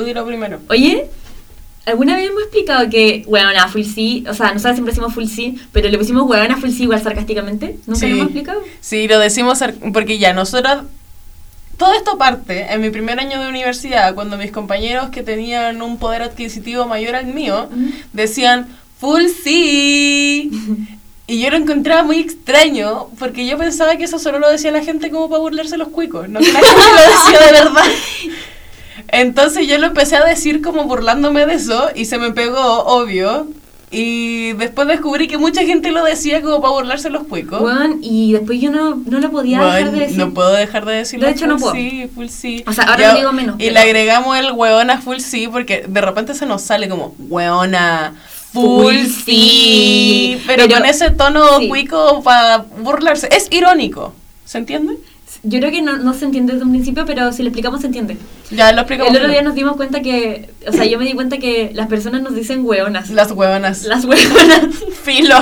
[0.03, 0.59] Tú dilo primero.
[0.69, 1.07] Oye,
[1.87, 4.25] ¿alguna vez hemos explicado que weona full sí?
[4.29, 7.77] O sea, nosotros siempre decimos full sí, pero le pusimos weona full sí igual sarcásticamente.
[7.87, 8.07] ¿Nunca Sí.
[8.09, 8.63] lo hemos explicado?
[8.81, 9.61] Sí, lo decimos
[9.93, 10.83] porque ya nosotras...
[11.77, 15.99] Todo esto parte en mi primer año de universidad, cuando mis compañeros que tenían un
[15.99, 17.69] poder adquisitivo mayor al mío,
[18.13, 18.69] decían,
[19.01, 20.51] full sí.
[21.27, 24.83] Y yo lo encontraba muy extraño, porque yo pensaba que eso solo lo decía la
[24.85, 27.85] gente como para burlarse los cuicos, no que la gente lo decía de verdad.
[29.09, 33.47] Entonces yo lo empecé a decir como burlándome de eso, y se me pegó, obvio.
[33.95, 37.63] Y después descubrí que mucha gente lo decía como para burlarse los cuicos.
[38.01, 40.17] Y después yo no, no lo podía dejar de decir.
[40.19, 41.27] No puedo dejar de decirlo.
[41.27, 41.75] De hecho, no full puedo.
[41.75, 42.65] Sí, full sí.
[42.67, 45.47] O sea, ahora lo digo menos, Y pero- le agregamos el weón a full sí
[45.47, 48.15] porque de repente se nos sale como weona.
[48.55, 50.43] Full Full sí, sí.
[50.47, 51.69] pero, Pero- con ese tono sí.
[51.69, 53.29] cuico para burlarse.
[53.31, 54.15] Es irónico,
[54.47, 54.95] ¿se entiende?
[55.45, 57.89] Yo creo que no, no se entiende desde un principio, pero si le explicamos se
[57.89, 58.17] entiende.
[58.51, 59.11] Ya lo explicamos.
[59.13, 61.89] El otro día nos dimos cuenta que, o sea, yo me di cuenta que las
[61.89, 63.11] personas nos dicen hueonas.
[63.11, 63.83] Las hueonas.
[63.85, 64.69] Las hueonas.
[65.03, 65.37] Filo.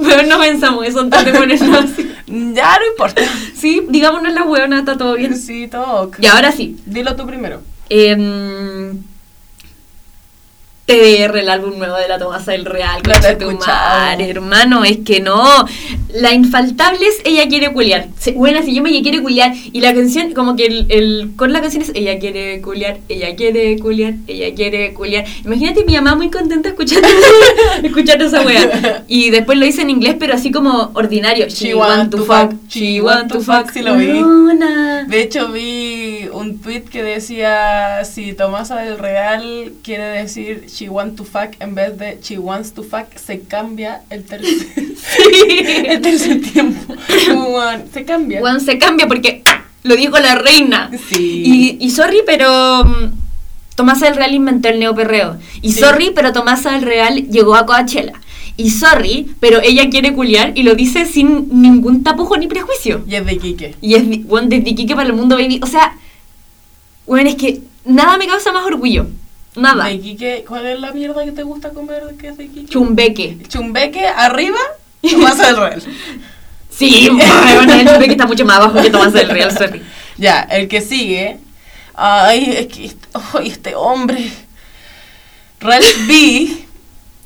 [0.00, 2.08] Pero no pensamos eso antes de ponerlo así.
[2.26, 3.20] Ya no importa.
[3.54, 5.36] Sí, digámonos las hueonas, está todo bien.
[5.36, 6.10] Sí, todo.
[6.18, 6.78] Y ahora sí.
[6.86, 7.60] Dilo tú primero.
[7.90, 9.02] Em,
[10.84, 13.02] TDR, el álbum nuevo de la Tomasa del Real.
[13.04, 15.64] No concha tu madre, hermano, es que no.
[16.12, 18.08] La infaltable es Ella quiere culiar.
[18.34, 19.52] Buena, se llama Ella quiere culiar.
[19.72, 23.36] Y la canción, como que el, el con la canción es Ella quiere culiar, ella
[23.36, 25.24] quiere culiar, ella quiere culiar.
[25.44, 27.08] Imagínate mi mamá muy contenta escuchando,
[27.82, 29.04] escuchando esa wea.
[29.06, 31.46] Y después lo hice en inglés, pero así como ordinario.
[31.46, 33.70] She, want to fuck, she want to fuck.
[33.72, 34.08] Sí lo vi.
[34.08, 35.04] Weona.
[35.04, 41.16] De hecho, vi un tweet que decía: si Tomasa del Real quiere decir she want
[41.16, 44.66] to fuck en vez de she wants to fuck, se cambia el tercer,
[45.86, 46.94] el tercer tiempo.
[47.92, 48.40] Se cambia.
[48.42, 49.42] Weón, se cambia porque
[49.84, 50.90] lo dijo la reina.
[51.08, 51.42] Sí.
[51.44, 53.12] Y, y sorry, pero mm,
[53.74, 55.38] Tomasa del Real inventó el neoperreo.
[55.62, 55.80] Y Sí.
[55.80, 58.12] sorry, pero Tomasa del Real llegó a Coachella.
[58.56, 63.02] Y sorry, pero ella quiere culiar y lo dice sin ningún tapujo ni prejuicio.
[63.08, 63.74] Y es de Quique.
[63.80, 65.58] Y es di- weón, desde Iquique para el mundo, baby.
[65.62, 65.96] O sea,
[67.06, 69.06] bueno, es que nada me causa más orgullo.
[69.54, 69.84] Nada.
[69.86, 72.48] De ¿cuál es la mierda que te gusta comer que es de?
[72.66, 73.38] Chumbeque.
[73.48, 74.58] Chumbeque arriba,
[75.10, 75.82] Tomasa del Real.
[76.70, 79.82] Sí, bueno, el chumbeque está mucho más abajo que Tomasa del Real, sorry.
[80.18, 81.38] Ya, el que sigue.
[81.94, 83.08] Ay, es que este,
[83.44, 84.32] este hombre.
[85.60, 86.48] Ralph B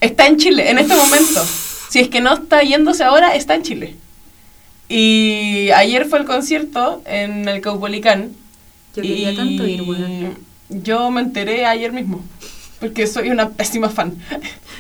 [0.00, 1.44] está en Chile en este momento.
[1.90, 3.96] Si es que no está yéndose ahora, está en Chile.
[4.88, 8.32] Y ayer fue el concierto en el Caupolicán.
[8.96, 10.38] Yo quería Y tanto ir, weón.
[10.68, 12.24] Yo me enteré ayer mismo,
[12.80, 14.14] porque soy una pésima fan.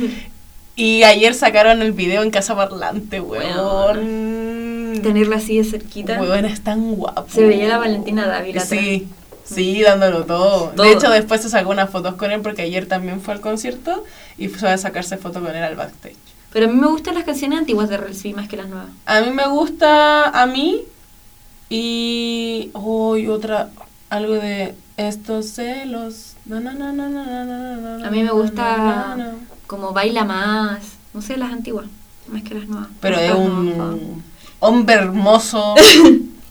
[0.76, 5.00] y ayer sacaron el video en Casa Parlante, weón.
[5.02, 6.20] Tenerla así de cerquita.
[6.20, 7.26] Weón, es tan guapo.
[7.28, 8.80] Se veía la Valentina Dávila atrás.
[8.80, 9.06] Sí,
[9.44, 10.70] sí, dándolo todo.
[10.70, 10.86] Todo.
[10.86, 14.02] De hecho, después se sacó unas fotos con él porque ayer también fue al concierto
[14.38, 16.16] y fue a sacarse fotos con él al backstage.
[16.52, 18.88] Pero a mí me gustan las canciones antiguas de Real C más que las nuevas.
[19.04, 20.84] A mí me gusta a mí
[21.68, 23.68] y hoy otra
[24.10, 26.34] algo de estos celos.
[26.46, 29.34] Na, na, na, A mí me gusta
[29.66, 30.80] como Baila Más.
[31.12, 31.86] No sé, las antiguas.
[32.28, 32.88] Más que las nuevas.
[33.00, 34.22] Pero es un
[34.60, 35.74] hombre hermoso,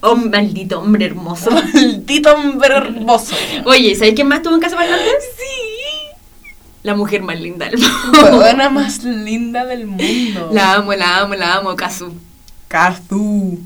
[0.02, 1.50] Oh, maldito hombre hermoso.
[1.52, 3.36] maldito hombre hermoso.
[3.66, 5.04] Oye, ¿sabes quién más tuvo en casa bailando?
[5.36, 6.16] Sí.
[6.84, 8.20] La mujer más linda del mundo.
[8.24, 10.52] Huevona más linda del mundo.
[10.54, 12.14] La amo, la amo, la amo, Kazu.
[12.68, 13.58] Kazu.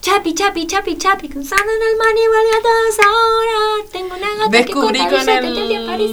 [0.00, 3.90] Chapi, chapi, chapi, chapi, cruzando en el mar y a todas horas.
[3.92, 5.28] Tengo una gata Descubrí que con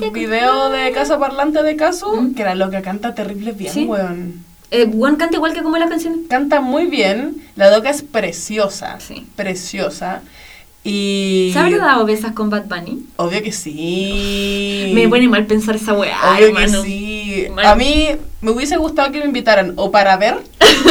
[0.05, 2.35] el video de Casa Parlante de Kazu ¿Mm?
[2.35, 3.85] que la loca canta terrible bien, Sí.
[3.85, 4.43] weón.
[4.71, 6.23] Eh, Juan canta igual que como la canción.
[6.29, 9.25] Canta muy bien, la loca es preciosa, Sí.
[9.38, 10.21] preciosa.
[10.83, 11.51] Y...
[11.53, 13.05] ¿Se habrá dado besas con Bad Bunny?
[13.15, 14.91] Obvio que sí.
[14.93, 16.83] Me pone mal pensar esa weá, Obvio hermano.
[16.83, 17.47] que sí.
[17.53, 17.65] Mal.
[17.65, 18.09] A mí
[18.47, 20.37] me hubiese gustado que me invitaran o para ver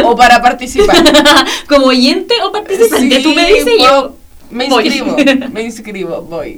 [0.05, 0.97] o para participar.
[1.69, 4.15] como oyente o participante, Sí, tú me dices yo.
[4.51, 4.87] Me voy.
[4.87, 5.17] inscribo,
[5.53, 6.55] me inscribo, voy.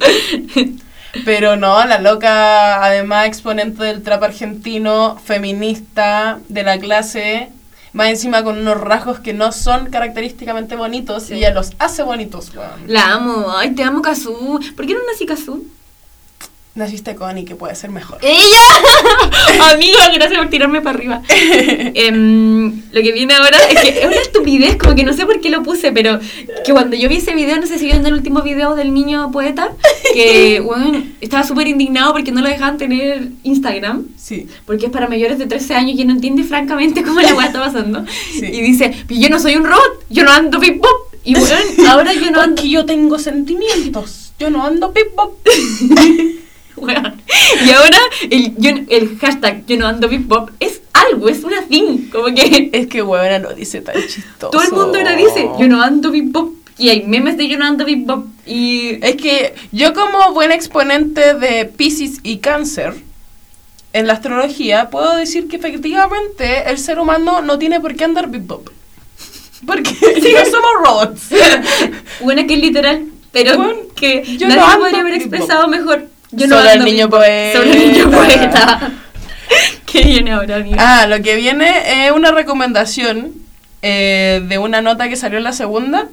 [1.25, 7.49] Pero no, la loca, además exponente del trap argentino, feminista, de la clase,
[7.93, 11.33] más encima con unos rasgos que no son característicamente bonitos Sí.
[11.33, 12.69] y ella los hace bonitos, weón.
[12.87, 14.59] La amo, ay, te amo, Kazu.
[14.75, 15.63] ¿Por qué no nací Kazu?
[16.75, 18.19] Naciste con y que puede ser mejor.
[18.21, 19.71] ¡Ella!
[19.73, 21.21] Amiga, gracias por tirarme para arriba.
[21.29, 25.41] Em, lo que viene ahora es que es una estupidez, como que no sé por
[25.41, 26.19] qué lo puse, pero
[26.63, 29.31] que cuando yo vi ese video, no sé si vieron el último video del niño
[29.31, 29.71] poeta,
[30.13, 34.05] que bueno, estaba súper indignado porque no lo dejaban tener Instagram.
[34.17, 34.47] Sí.
[34.65, 37.59] Porque es para mayores de 13 años y no entiende francamente cómo la weá está
[37.59, 38.05] pasando.
[38.31, 38.45] Sí.
[38.45, 41.13] Y dice, "Pero yo no soy un robot, yo no ando pip pop.
[41.23, 41.55] Y bueno,
[41.89, 44.31] ahora yo no ando Porque yo tengo sentimientos.
[44.39, 45.37] Yo no ando pip pop.
[46.81, 47.21] Weón.
[47.65, 47.97] Y ahora
[48.29, 52.09] el, yo, el hashtag yo no ando pop es algo, es una thing.
[52.11, 54.49] Como que Es que weón lo dice tan chistoso.
[54.51, 56.53] todo el mundo ahora dice yo no ando pop.
[56.77, 58.25] Y hay memes de yo no ando pop.
[58.45, 62.95] Y Es que yo como buen exponente de Pisces y Cáncer
[63.91, 68.29] en la astrología puedo decir que efectivamente el ser humano no tiene por qué andar
[68.29, 68.69] bip bop.
[69.65, 71.29] Porque no somos robots.
[72.21, 73.05] bueno, que es literal.
[73.31, 76.07] Pero Bueno, que yo nadie no podría haber expresado mejor.
[76.31, 77.59] Yo Sobre el niño poeta.
[77.59, 78.91] Sobre el niño poeta.
[79.85, 80.77] ¿Qué viene ahora, amiga?
[81.01, 83.33] Ah, lo que viene es una recomendación
[83.81, 86.07] eh, de una nota que salió en la segunda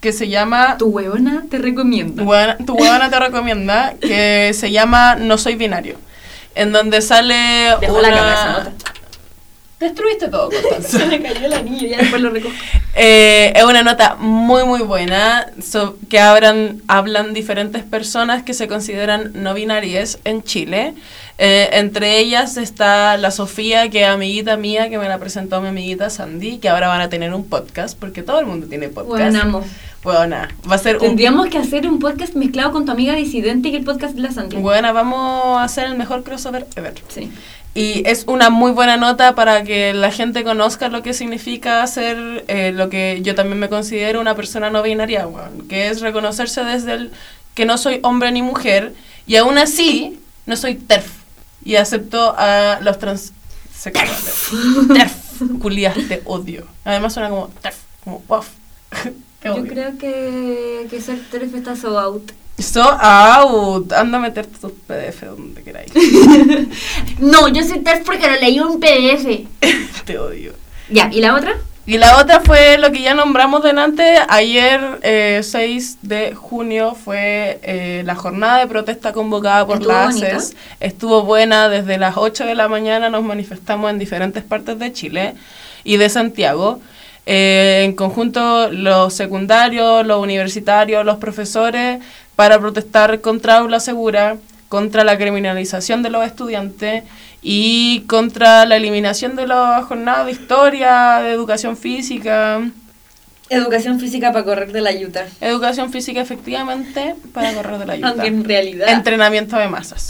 [0.00, 2.24] que se llama Tu huevona te recomiendo.
[2.24, 5.96] Huevona- tu huevona te recomienda que se llama No soy binario.
[6.54, 8.10] En donde sale Dejó una...
[8.10, 8.70] la cabeza.
[9.82, 10.98] Destruiste todo, Constanza.
[11.00, 12.54] Se me cayó la niña, ya después lo recojo.
[12.94, 18.68] Eh, es una nota muy muy buena so- que hablan, hablan diferentes personas que se
[18.68, 20.94] consideran no binarias en Chile.
[21.38, 25.68] Eh, entre ellas está la Sofía, que es amiguita mía, que me la presentó mi
[25.68, 29.18] amiguita Sandy, que ahora van a tener un podcast, porque todo el mundo tiene podcast.
[29.18, 29.64] Bueno, amo.
[30.04, 31.02] Buena, va a ser un...
[31.02, 34.32] Tendríamos que hacer un podcast mezclado con tu amiga disidente y el podcast de la
[34.32, 34.56] Sandy.
[34.56, 36.94] Buena, vamos a hacer el mejor crossover ever.
[37.08, 37.30] Sí.
[37.74, 42.44] Y es una muy buena nota para que la gente conozca lo que significa ser
[42.48, 46.64] eh, lo que yo también me considero una persona no binaria, weón, que es reconocerse
[46.64, 47.12] desde el
[47.54, 48.92] que no soy hombre ni mujer
[49.26, 51.06] y aún así no soy TERF
[51.64, 54.50] y acepto a los transexuales.
[54.92, 56.66] TERF, culias, te odio.
[56.84, 58.44] Además suena como TERF, como wow.
[59.40, 62.30] Te Yo creo que, que ser tres está so out.
[62.62, 65.92] So out, anda a meterte tus PDF donde queráis.
[67.18, 69.46] No, yo soy TERF porque lo leí en un PDF.
[70.04, 70.52] te odio.
[70.88, 71.56] Ya, ¿y la otra?
[71.84, 74.16] Y la otra fue lo que ya nombramos delante.
[74.28, 80.06] Ayer, eh, 6 de junio, fue eh, la jornada de protesta convocada por la.
[80.06, 80.54] ACES.
[80.78, 81.68] Estuvo buena.
[81.68, 85.34] Desde las 8 de la mañana nos manifestamos en diferentes partes de Chile
[85.82, 86.80] y de Santiago.
[87.24, 92.00] Eh, en conjunto, los secundarios, los universitarios, los profesores,
[92.42, 94.36] para protestar contra Aula Segura,
[94.68, 97.04] contra la criminalización de los estudiantes
[97.40, 102.60] y contra la eliminación de las jornadas de historia, de educación física.
[103.48, 105.28] Educación física para correr de la yuta.
[105.40, 108.08] Educación física efectivamente para correr de la ayuda.
[108.08, 108.88] Aunque en realidad.
[108.88, 110.08] Entrenamiento de masas.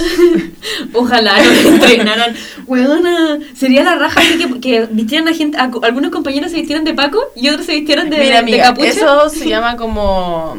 [0.94, 2.34] Ojalá nos entrenaran.
[2.66, 5.58] Weona, sería la raja así que, que vistieran a gente.
[5.58, 8.64] a algunos compañeros se vistieran de Paco y otros se vistieran de, Mira, de amiga,
[8.68, 8.88] capucha.
[8.88, 10.56] eso se llama como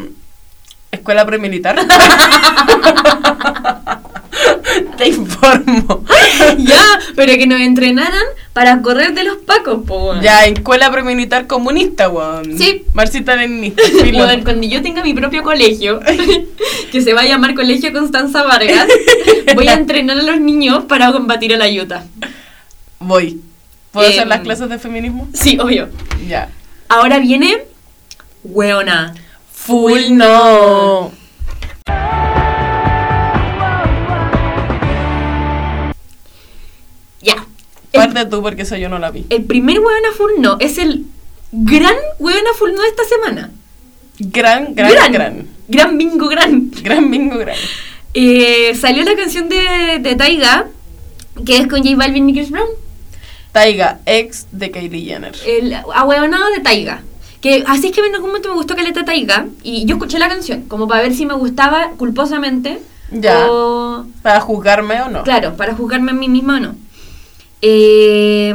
[0.93, 1.75] Escuela premilitar.
[4.97, 6.03] Te informo.
[6.59, 6.83] ya,
[7.15, 8.23] pero que nos entrenaran
[8.53, 10.09] para correr de los pacos, po.
[10.09, 10.21] weón.
[10.21, 12.57] Ya, escuela premilitar comunista, weón.
[12.57, 12.83] Sí.
[12.93, 13.81] Marcita leninista.
[14.13, 15.99] Weón, cuando yo tenga mi propio colegio,
[16.91, 18.87] que se va a llamar Colegio Constanza Vargas,
[19.55, 22.05] voy a entrenar a los niños para combatir a la yuta.
[22.99, 23.41] Voy.
[23.91, 25.27] ¿Puedo hacer Em, las clases de feminismo?
[25.33, 25.89] Sí, obvio.
[26.27, 26.49] Ya.
[26.89, 27.63] Ahora viene
[28.43, 29.13] Weona.
[29.65, 31.11] Full no.
[37.21, 37.45] Ya.
[37.93, 39.25] El, Parte tú porque eso yo no la vi.
[39.29, 41.05] el primer Weona Full no es el
[41.51, 43.51] gran Weona Full no de esta semana.
[44.19, 45.11] Gran, gran, gran.
[45.13, 46.71] Gran, Gran bingo gran.
[47.09, 47.55] bingo, gran.
[48.13, 50.67] Eh, salió la canción de, de Taiga,
[51.45, 52.67] que es con J Balvin y Chris Brown.
[53.51, 55.33] Taiga, ex de Kylie Jenner.
[55.47, 57.01] El ahueonado de Taiga.
[57.43, 59.47] Que así es que en algún momento me gustó Caleta Taiga.
[59.63, 62.79] Y yo escuché la canción, como para ver si me gustaba culposamente.
[63.11, 63.47] Ya.
[63.51, 65.23] O, ¿Para juzgarme o no?
[65.23, 66.75] claro, para juzgarme a mí misma o no.
[67.61, 68.53] Eh,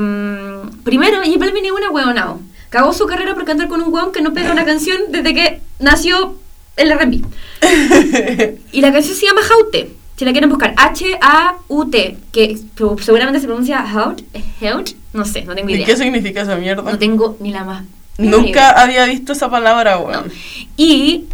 [0.84, 2.40] primero, J Balvin es un ahueonado.
[2.70, 5.60] Cagó su carrera por cantar con un hueón que no pega una canción desde que
[5.78, 6.36] nació
[6.76, 7.22] el R&B.
[8.72, 9.90] Y la canción se llama Haute.
[10.16, 12.58] Si la quieren buscar, H-A-U-T, que
[13.00, 14.20] seguramente se pronuncia Haut,
[14.62, 15.86] Haut, no sé, no tengo ¿Y idea.
[15.86, 16.82] qué significa esa mierda?
[16.90, 17.84] No tengo ni la más.
[18.18, 20.06] Nunca había visto esa palabra, No.
[20.06, 20.32] weón.
[20.76, 21.24] Y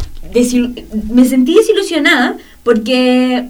[1.11, 3.49] me sentí desilusionada porque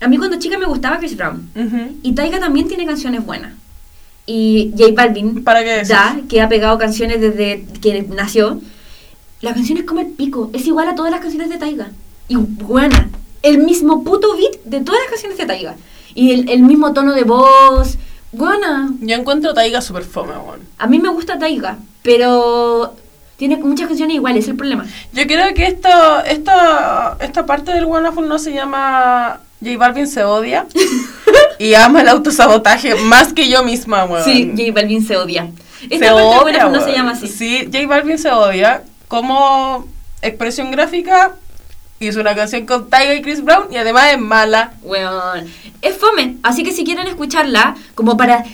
[0.00, 1.48] a mí cuando chica me gustaba Chris Brown.
[2.02, 3.52] Y Taiga también tiene canciones buenas.
[4.26, 8.60] Y J Balvin, ¿Para qué da, que ha pegado canciones desde que nació.
[9.40, 11.90] La canción es como el pico, es igual a todas las canciones de Taiga.
[12.28, 13.08] Y buena,
[13.42, 15.76] el mismo puto beat de todas las canciones de Taiga.
[16.14, 17.96] Y el, el mismo tono de voz.
[18.32, 18.90] Buena.
[19.00, 20.60] Yo encuentro Taiga super fome, weón.
[20.78, 22.94] A mí me gusta Taiga, pero
[23.36, 24.86] tiene muchas canciones iguales, es el problema.
[25.12, 25.88] Yo creo que esto,
[26.26, 26.52] esto,
[27.20, 30.66] esta parte del Wonderful no se llama J Balvin se odia
[31.58, 34.24] y ama el autosabotaje más que yo misma, weón.
[34.24, 35.48] Sí, J Balvin se odia.
[35.80, 37.28] Se Esta parte odia, buena no se llama así.
[37.28, 39.86] Sí, J Balvin se odia como
[40.22, 41.36] expresión gráfica.
[41.98, 44.72] Hizo una canción con Taiga y Chris Brown y además es mala.
[44.82, 45.46] Weón.
[45.82, 48.44] Es fome, así que si quieren escucharla, como para.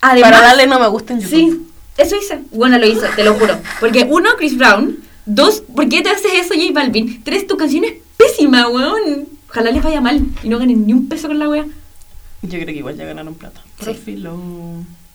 [0.00, 1.30] Además, para darle no me gusta en YouTube.
[1.38, 1.66] Sí,
[1.96, 2.40] eso hice.
[2.50, 3.56] Bueno, lo hice, te lo juro.
[3.80, 4.98] Porque uno, Chris Brown.
[5.26, 7.22] Dos, ¿por qué te haces eso, J Balvin?
[7.24, 9.26] Tres, tu canción es pésima, weón.
[9.48, 11.64] Ojalá les vaya mal y no ganen ni un peso con la wea.
[12.42, 13.62] Yo creo que igual ya ganaron plata.
[13.78, 13.84] Sí.
[13.84, 14.38] Profilo.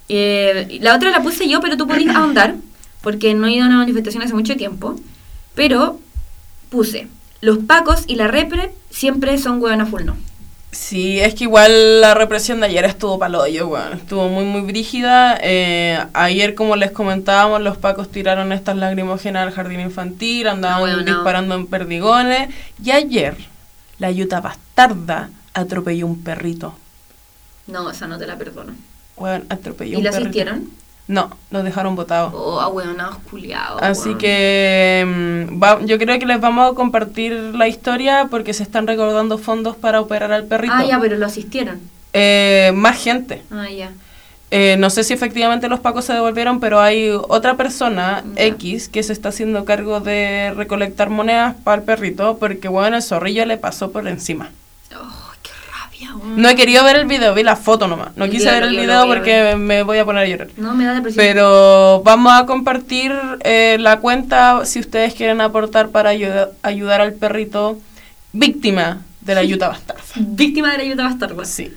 [0.07, 2.55] Eh, la otra la puse yo, pero tú podías ahondar,
[3.01, 4.95] porque no he ido a una manifestación hace mucho tiempo.
[5.53, 5.99] Pero
[6.69, 7.07] puse,
[7.41, 10.17] los pacos y la repre siempre son huevona full no.
[10.72, 13.93] Sí, es que igual la represión de ayer estuvo paloyo, weón.
[13.93, 15.38] Estuvo muy, muy brígida.
[15.41, 20.95] Eh, ayer, como les comentábamos, los pacos tiraron estas lagrimógenas al jardín infantil, andaban Ah,
[20.97, 21.03] no.
[21.03, 22.49] disparando en perdigones.
[22.84, 23.36] Y ayer,
[23.97, 26.76] la yuta bastarda atropelló un perrito.
[27.65, 28.74] No, esa no te la perdono.
[29.17, 30.28] Weón, atropelló ¿Y un la perrito.
[30.30, 30.70] asistieron?
[31.10, 32.32] No, los dejaron botados.
[32.36, 33.82] Oh, ahueonados culiados.
[33.82, 35.03] Así que
[35.49, 39.39] mm, va- yo creo que les vamos a compartir la historia porque se están recordando
[39.39, 40.74] fondos para operar al perrito.
[40.78, 41.80] Ah, ya, pero lo asistieron.
[42.14, 43.41] Eh, más gente.
[43.49, 43.89] Ah, ya.
[44.51, 48.45] Eh, no sé si efectivamente los pacos se devolvieron, pero hay otra persona, Ya.
[48.45, 53.03] X, que se está haciendo cargo de recolectar monedas para el perrito, porque bueno, el
[53.03, 54.51] zorrillo le pasó por encima.
[56.24, 58.16] No he querido ver el video, vi la foto nomás.
[58.16, 60.47] No quise ver el video porque me voy a poner a llorar.
[60.58, 61.24] No, me da depresión.
[61.26, 67.14] Pero vamos a compartir eh, la cuenta si ustedes quieren aportar para ayuda- ayudar al
[67.14, 67.78] perrito
[68.34, 70.02] víctima de la yuta bastarda.
[70.16, 71.45] Víctima de la ayuda bastarda.
[71.45, 71.74] Sí,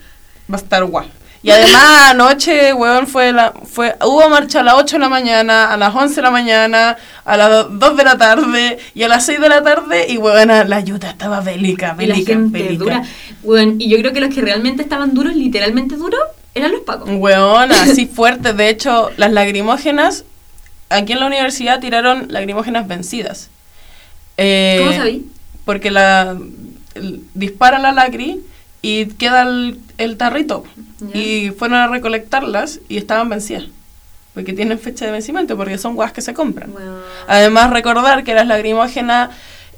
[0.51, 1.09] va a estar guay.
[1.45, 5.72] Y además anoche, weón, fue la, fue, hubo marcha a las 8 de la mañana,
[5.72, 9.26] a las 11 de la mañana, a las 2 de la tarde y a las
[9.26, 12.78] 6 de la tarde y weón, la yuta estaba bélica, Y la bélica, gente bélica.
[12.84, 13.03] dura.
[13.43, 16.20] Weón, y yo creo que los que realmente estaban duros, literalmente duros,
[16.55, 17.09] eran los pacos.
[17.12, 18.53] Weón, así fuerte.
[18.53, 20.24] De hecho, las lagrimógenas,
[20.90, 23.51] aquí en la universidad tiraron lagrimógenas vencidas.
[24.36, 25.26] Eh, ¿Cómo sabí?
[25.64, 26.36] Porque la
[26.95, 28.40] el- dispara la lagri
[28.80, 30.64] y queda el, el tarrito.
[31.14, 33.64] Y fueron a recolectarlas y estaban vencidas.
[34.34, 36.72] Porque tienen fecha de vencimiento, porque son guas que se compran.
[37.26, 39.30] Además, recordar que las lagrimógenas,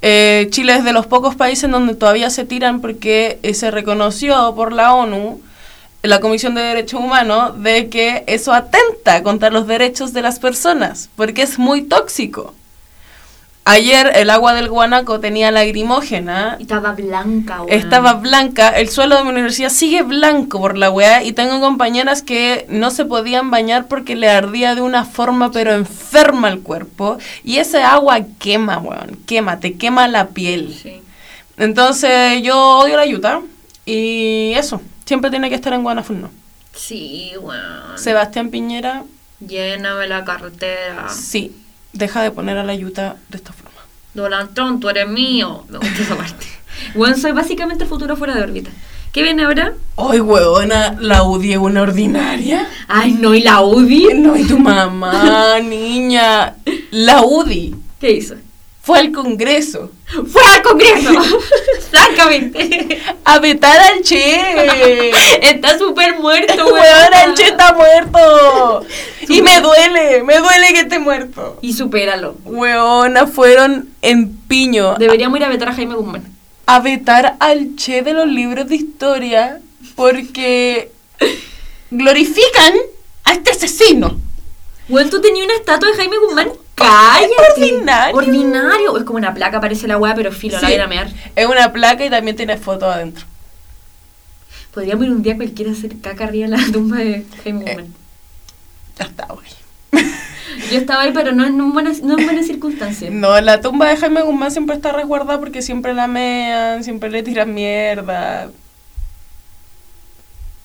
[0.03, 3.71] eh, Chile es de los pocos países en donde todavía se tiran porque eh, se
[3.71, 5.41] reconoció por la ONU,
[6.03, 11.09] la Comisión de Derechos Humanos, de que eso atenta contra los derechos de las personas,
[11.17, 12.55] porque es muy tóxico.
[13.67, 16.57] Ayer el agua del guanaco tenía lagrimógena.
[16.59, 17.73] Y estaba blanca, weón.
[17.73, 22.21] Estaba blanca, el suelo de mi universidad sigue blanco por la weá y tengo compañeras
[22.21, 27.17] que no se podían bañar porque le ardía de una forma pero enferma el cuerpo
[27.43, 30.79] y ese agua quema, weón, quema, te quema la piel.
[30.83, 31.01] Sí.
[31.57, 33.41] Entonces yo odio la yuta
[33.87, 36.31] y eso, siempre tiene que estar en Guanafuno.
[36.75, 37.97] Sí, weón.
[37.97, 39.05] Sebastián Piñera,
[39.41, 41.09] Lléname la carretera.
[41.09, 41.55] sí,
[41.95, 43.71] deja de poner a la yuta de esta forma.
[44.13, 45.65] Donald Trump, tú eres mío.
[45.69, 46.47] Me gusta esa parte.
[46.95, 48.71] Weón, soy básicamente el futuro fuera de órbita.
[49.13, 49.75] ¿Qué viene ahora?
[49.97, 52.69] Ay, weona, la UDI es una ordinaria.
[52.89, 54.09] Ay, no, ¿y la UDI?
[54.15, 56.55] No, y tu mamá, niña.
[56.91, 58.35] La UDI ¿Qué hizo?
[58.83, 59.91] fue al Congreso
[60.33, 61.13] ¡Fue al Congreso!
[61.91, 63.01] Francamente.
[63.25, 65.11] a vetar al Che.
[65.43, 67.15] Está súper muerto, weón.
[67.27, 68.85] El Che está muerto.
[69.29, 71.59] Y me duele, me duele que esté muerto.
[71.63, 72.37] Y supéralo.
[72.45, 76.25] Weona, fueron en piño Deberíamos ir a vetar a Jaime Guzmán.
[76.67, 79.61] a vetar al Che de los libros de historia
[79.97, 80.91] porque
[81.91, 82.75] glorifican
[83.25, 84.21] a este asesino.
[84.89, 86.49] Weón, tú tenías una estatua de Jaime Guzmán.
[86.75, 87.33] ¡Cállate!
[87.55, 88.17] Ordinario.
[88.17, 88.99] Ordinario.
[88.99, 90.75] Es como una placa, parece la weá, pero filo, la Sí.
[90.75, 91.09] voy a mear.
[91.37, 93.25] Es una placa y también tiene fotos adentro.
[94.73, 97.75] Podríamos ir un día cualquiera a hacer caca arriba de la tumba de Jaime Eh.
[97.77, 97.95] Guzmán.
[98.99, 99.47] Ya está, güey.
[100.73, 103.13] Yo estaba ahí, pero no en buenas, no en buenas circunstancias.
[103.13, 107.23] No, la tumba de Jaime Guzmán siempre está resguardada porque siempre la mean, siempre le
[107.23, 108.51] tiran mierda.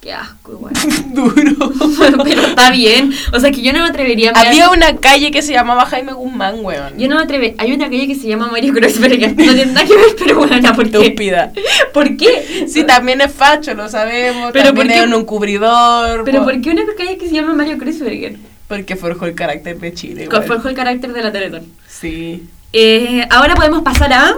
[0.01, 0.73] Qué asco, igual.
[1.13, 1.73] Duro.
[2.23, 3.11] pero está bien.
[3.33, 6.13] O sea, que yo no me atrevería a Había una calle que se llamaba Jaime
[6.13, 6.97] Guzmán, weón.
[6.97, 7.55] Yo no me atrevería.
[7.57, 9.31] Hay una calle que se llama Mario Kreuzberger.
[9.31, 10.97] No tiene nada que ver, pero bueno, ¿por qué?
[11.01, 11.51] Estúpida.
[11.93, 12.65] ¿Por qué?
[12.69, 14.51] Sí, también es facho, lo sabemos.
[14.53, 15.03] Pero también ¿por qué?
[15.03, 16.23] es un cubridor.
[16.23, 18.37] ¿Pero po- por qué una calle que se llama Mario Kreuzberger?
[18.69, 20.29] Porque forjó el carácter de Chile.
[20.31, 20.43] Weón.
[20.45, 21.65] forjó el carácter de la Teletón.
[21.89, 22.47] Sí.
[22.71, 24.37] Eh, ahora podemos pasar a...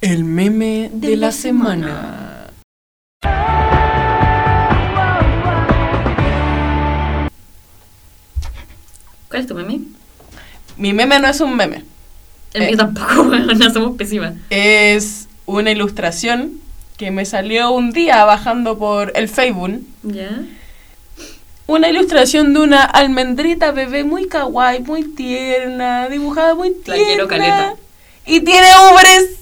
[0.00, 2.25] El meme de, De la, la semana.
[9.36, 9.80] ¿Cuál es tu meme?
[10.78, 11.84] Mi meme no es un meme.
[12.54, 12.66] El Eh.
[12.68, 14.32] mío tampoco, bueno, no somos pésimas.
[14.48, 16.52] Es una ilustración
[16.96, 19.82] que me salió un día bajando por el Facebook.
[20.04, 20.30] ¿Ya?
[21.66, 27.04] Una ilustración de una almendrita bebé muy kawaii, muy tierna, dibujada muy La tierna.
[27.04, 27.74] quiero caleta.
[28.24, 29.32] Y tiene ubres.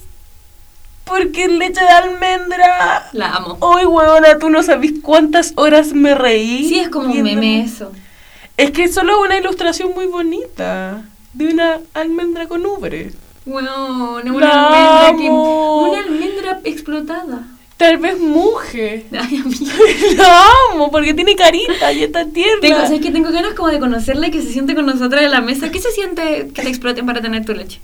[1.05, 3.11] Porque es leche de almendra.
[3.12, 3.59] La amo.
[3.76, 6.68] Ay, huevona, tú no sabes cuántas horas me reí.
[6.68, 7.92] Sí, es como un meme eso.
[8.57, 11.03] Es que es solo una ilustración muy bonita.
[11.33, 13.15] De una almendra con ubres.
[13.45, 17.43] Bueno, una La almendra, que- una almendra explotada.
[17.77, 19.07] Tal vez muje.
[19.13, 19.73] Ay, amiga.
[20.17, 22.61] La amo, porque tiene carita y está tierna.
[22.61, 25.33] Tengo, ¿sabes que Tengo ganas como de conocerla y que se siente con nosotras en
[25.33, 25.71] la mesa.
[25.73, 27.81] ¿Qué se siente que te exploten para tener tu leche?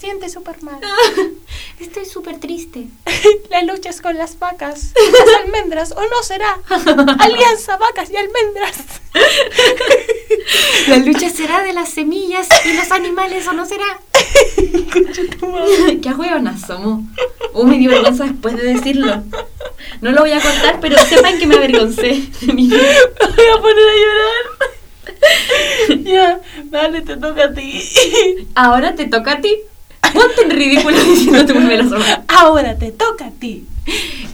[0.00, 0.80] Siente súper mal.
[1.78, 2.86] Estoy súper triste.
[3.50, 6.58] La lucha es con las vacas, las almendras, o no será.
[7.18, 8.78] Alianza, vacas y almendras.
[10.88, 14.00] La lucha será de las semillas y los animales, ¿o no será?
[16.00, 17.04] Qué huevonas somos.
[17.52, 19.22] Uh, me dio vergüenza después de decirlo.
[20.00, 22.68] No lo voy a contar, pero sepan que me avergoncé de mí.
[22.68, 24.46] Me voy a poner a llorar.
[26.04, 27.82] ya, dale, te toca a ti.
[28.54, 29.58] Ahora te toca a ti.
[30.12, 32.24] Ponte en ridículo diciendo tu meme de la semana.
[32.28, 33.64] Ahora te toca a ti.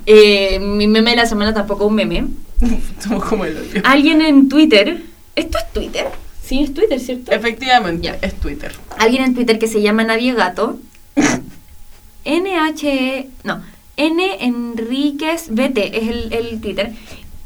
[0.07, 2.27] Eh, mi meme de la semana tampoco es un meme.
[3.03, 3.81] Somos como el hoyo.
[3.85, 5.03] Alguien en Twitter.
[5.35, 6.07] ¿Esto es Twitter?
[6.43, 7.33] Sí, es Twitter, ¿cierto?
[7.33, 8.17] Efectivamente, Ya.
[8.23, 8.73] es Twitter.
[8.99, 10.79] Alguien en Twitter que se llama Nadie Gato.
[12.25, 13.27] NH.
[13.45, 13.61] No.
[13.97, 14.45] N.
[14.45, 16.93] Enríquez BT es el, el Twitter.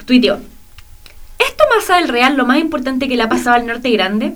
[0.04, 0.38] Tuiteó.
[1.38, 4.34] ¿Es Tomasa del Real lo más importante que le ha pasado al norte grande?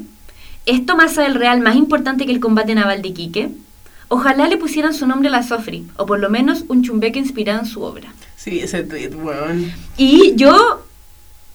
[0.66, 3.48] ¿Es Tomasa del Real más importante que el combate naval de Iquique?
[4.08, 7.60] Ojalá le pusieran su nombre a la Sofri, o por lo menos un chumbeque inspirado
[7.60, 8.12] en su obra.
[8.36, 9.72] Sí, ese tweet, weón.
[9.96, 10.84] Y yo,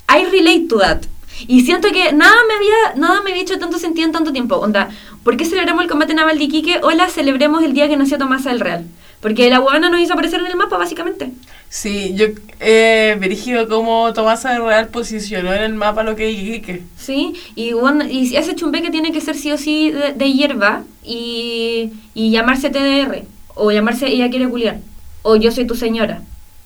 [0.09, 1.01] I relate to that.
[1.47, 4.57] Y siento que nada me había, nada me había hecho tanto sentido en tanto tiempo.
[4.57, 4.89] Onda,
[5.23, 6.79] ¿por qué celebramos el combate naval de Iquique?
[6.81, 8.85] Hola, celebremos el día que nació Tomasa del Real.
[9.21, 11.31] Porque la huevona nos hizo aparecer en el mapa, básicamente.
[11.69, 12.27] Sí, yo
[12.59, 16.83] he dirigido cómo Tomás de Real posicionó en el mapa lo que es Iquique.
[16.97, 17.33] ¿Sí?
[17.55, 21.91] Y, bueno, y ese chumbeque tiene que ser sí o sí de, de hierba y,
[22.13, 23.23] y llamarse TDR.
[23.55, 24.77] O llamarse Ella quiere culiar.
[25.21, 26.21] O Yo soy tu señora.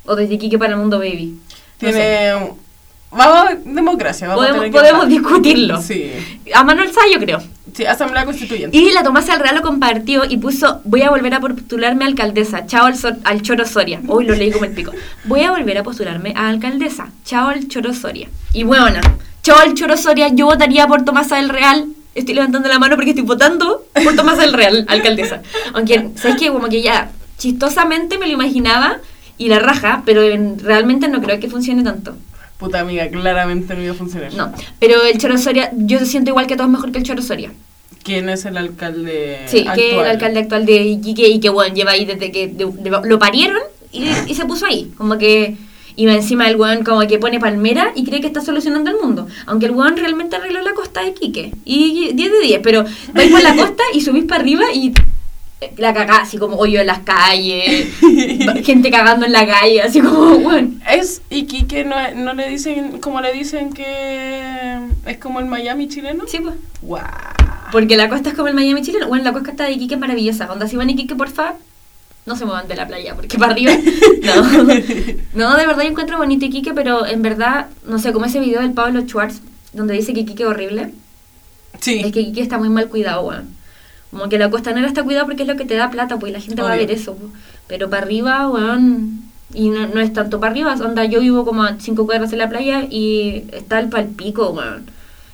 [0.06, 1.38] O desde Iquique para el mundo, baby.
[1.82, 1.94] No sé.
[1.94, 2.34] Tiene...
[3.16, 5.82] Vamos, democracia, vamos a Podemos, tener que podemos discutirlo.
[5.82, 6.12] Sí.
[6.54, 7.44] A Manuel Sayo, creo.
[7.74, 8.76] Sí, Asamblea Constituyente.
[8.78, 12.08] Y la Tomasa del Real lo compartió y puso, voy a volver a postularme a
[12.08, 14.02] alcaldesa, chao al, Sor- al Choro Soria.
[14.08, 14.92] Uy, lo leí como el pico.
[15.24, 18.28] Voy a volver a postularme a alcaldesa, chao al Choro Soria.
[18.52, 19.00] Y bueno,
[19.44, 21.86] chao al Choro Soria, yo votaría por Tomasa del Real
[22.16, 25.42] estoy levantando la mano porque estoy votando por Tomás del Real, alcaldesa.
[25.74, 26.50] Aunque, ¿sabes qué?
[26.52, 27.10] Como que ya
[27.40, 28.98] chistosamente me lo imaginaba
[29.40, 32.16] y la raja, pero en- realmente no creo que funcione tanto.
[32.64, 34.34] Puta amiga, claramente no iba a funcionar.
[34.34, 37.22] No, pero el Choro Soria, yo siento igual que todo es mejor que el Choro
[37.22, 37.52] Soria.
[38.04, 40.08] ¿Quién es el alcalde Sí, que el actual?
[40.12, 43.60] alcalde actual de Iquique y que bueno, lleva ahí desde que de- de- lo parieron
[43.92, 44.94] y, y se puso ahí.
[44.98, 45.58] Como que
[45.98, 49.28] iba encima del weón como que pone palmera y cree que está solucionando el mundo.
[49.46, 51.52] Aunque el weón realmente arregló la costa de Iquique.
[51.66, 54.94] Y 10 de 10, pero vais por la costa y subís para arriba y
[55.78, 57.88] la cagá, así como hoyo en las calles,
[58.64, 60.82] gente cagando en la calle, así como, weón.
[60.90, 66.26] Es Iquique, no, no le dicen, como le dicen que es como el Miami chileno.
[66.28, 66.56] Sí, pues.
[66.82, 67.04] Guau.
[67.72, 69.08] Porque la costa es como el Miami chileno.
[69.08, 70.52] Bueno, la costa de Iquique es maravillosa.
[70.52, 71.56] Onda, si van a Iquique, porfa,
[72.26, 73.74] no se muevan de la playa, porque para arriba.
[74.24, 74.64] No.
[75.34, 78.62] No, de verdad yo encuentro bonito Iquique, pero en verdad, no sé, como ese video
[78.62, 79.42] del Pablo Schwartz,
[79.74, 80.94] donde dice que Iquique es horrible.
[81.80, 82.02] Sí.
[82.06, 83.63] Es que Iquique está muy mal cuidado, weón.
[84.14, 86.34] Como que la costanera está cuidada porque es lo que te da plata, pues y
[86.34, 87.16] la gente va a ver eso.
[87.16, 87.26] po.
[87.68, 89.22] Pero para arriba, weón.
[89.54, 92.40] Y no, no es tanto para arriba, onda, yo vivo como a cinco cuadras en
[92.40, 94.86] la playa y está el palpico, weón.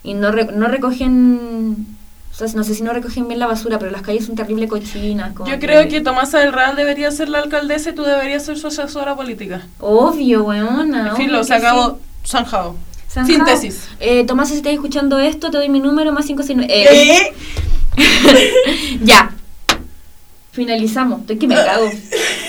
[0.03, 1.85] Y no, re- no recogen.
[2.31, 4.67] O sea, no sé si no recogen bien la basura, pero las calles son terrible
[4.69, 5.33] cochinas.
[5.33, 8.57] como Yo creo que Tomasa del Real debería ser la alcaldesa y tú deberías ser
[8.57, 9.67] su asesora política.
[9.79, 11.15] Obvio, weona.
[11.15, 11.99] Filo, obvio se que acabó.
[12.25, 12.75] Zanjado.
[13.07, 13.19] sí.
[13.25, 13.87] Síntesis.
[13.99, 16.73] Eh, Tomás, si estás escuchando esto, te doy mi número más 569.
[16.73, 17.33] Eh,
[19.03, 19.31] ya.
[20.51, 21.21] Finalizamos.
[21.21, 21.89] Estoy que me cago.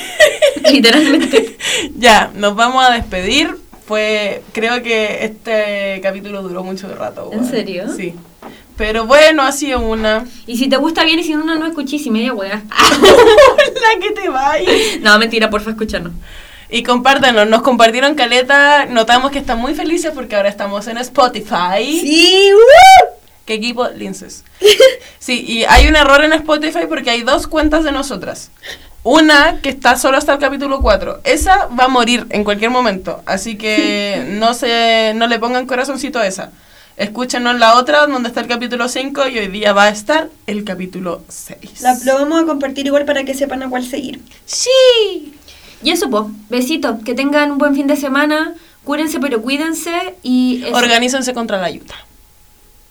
[0.73, 1.57] Literalmente.
[1.97, 3.57] Ya, nos vamos a despedir.
[3.87, 7.31] Fue, creo que este capítulo duró mucho rato.
[7.33, 7.87] ¿En serio?
[7.95, 8.15] Sí.
[8.77, 10.25] Pero bueno, ha sido una.
[10.47, 12.63] Y si te gusta bien y si no, no, escuchís y media wea.
[12.71, 14.71] la que te vaya.
[15.03, 16.13] No, mentira, porfa, escúchanos.
[16.71, 22.01] Y compártanos, nos compartieron caleta, notamos que están muy felices porque ahora estamos en Spotify.
[22.01, 23.20] Sí, ¡uh!
[23.51, 23.89] ¿Qué equipo?
[23.89, 24.45] Linces.
[25.19, 28.51] Sí, y hay un error en Spotify porque hay dos cuentas de nosotras.
[29.03, 31.21] Una que está solo hasta el capítulo 4.
[31.25, 33.23] Esa va a morir en cualquier momento.
[33.27, 36.53] Así que no se no le pongan corazoncito a esa.
[36.97, 40.65] Escúchenos la otra donde está el capítulo 5 y hoy día va a estar el
[40.65, 41.83] capítulo 6.
[41.83, 44.21] La- lo vamos a compartir igual para que sepan a cuál seguir.
[44.47, 45.35] Sí.
[45.83, 47.03] Y eso, pues, besitos.
[47.05, 48.55] Que tengan un buen fin de semana.
[48.85, 50.15] Cúrense, pero cuídense.
[50.23, 50.77] Y eso.
[50.77, 51.95] Organícense contra la ayuda.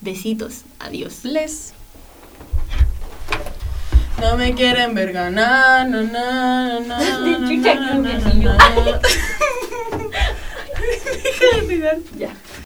[0.01, 0.63] Besitos.
[0.79, 1.23] Adiós.
[1.25, 1.73] Les.
[4.19, 8.33] No me quieren ver ganar, no, no, no, no, no, Chucha, no, qué no, no,
[8.33, 8.53] nervio.
[12.19, 12.48] no.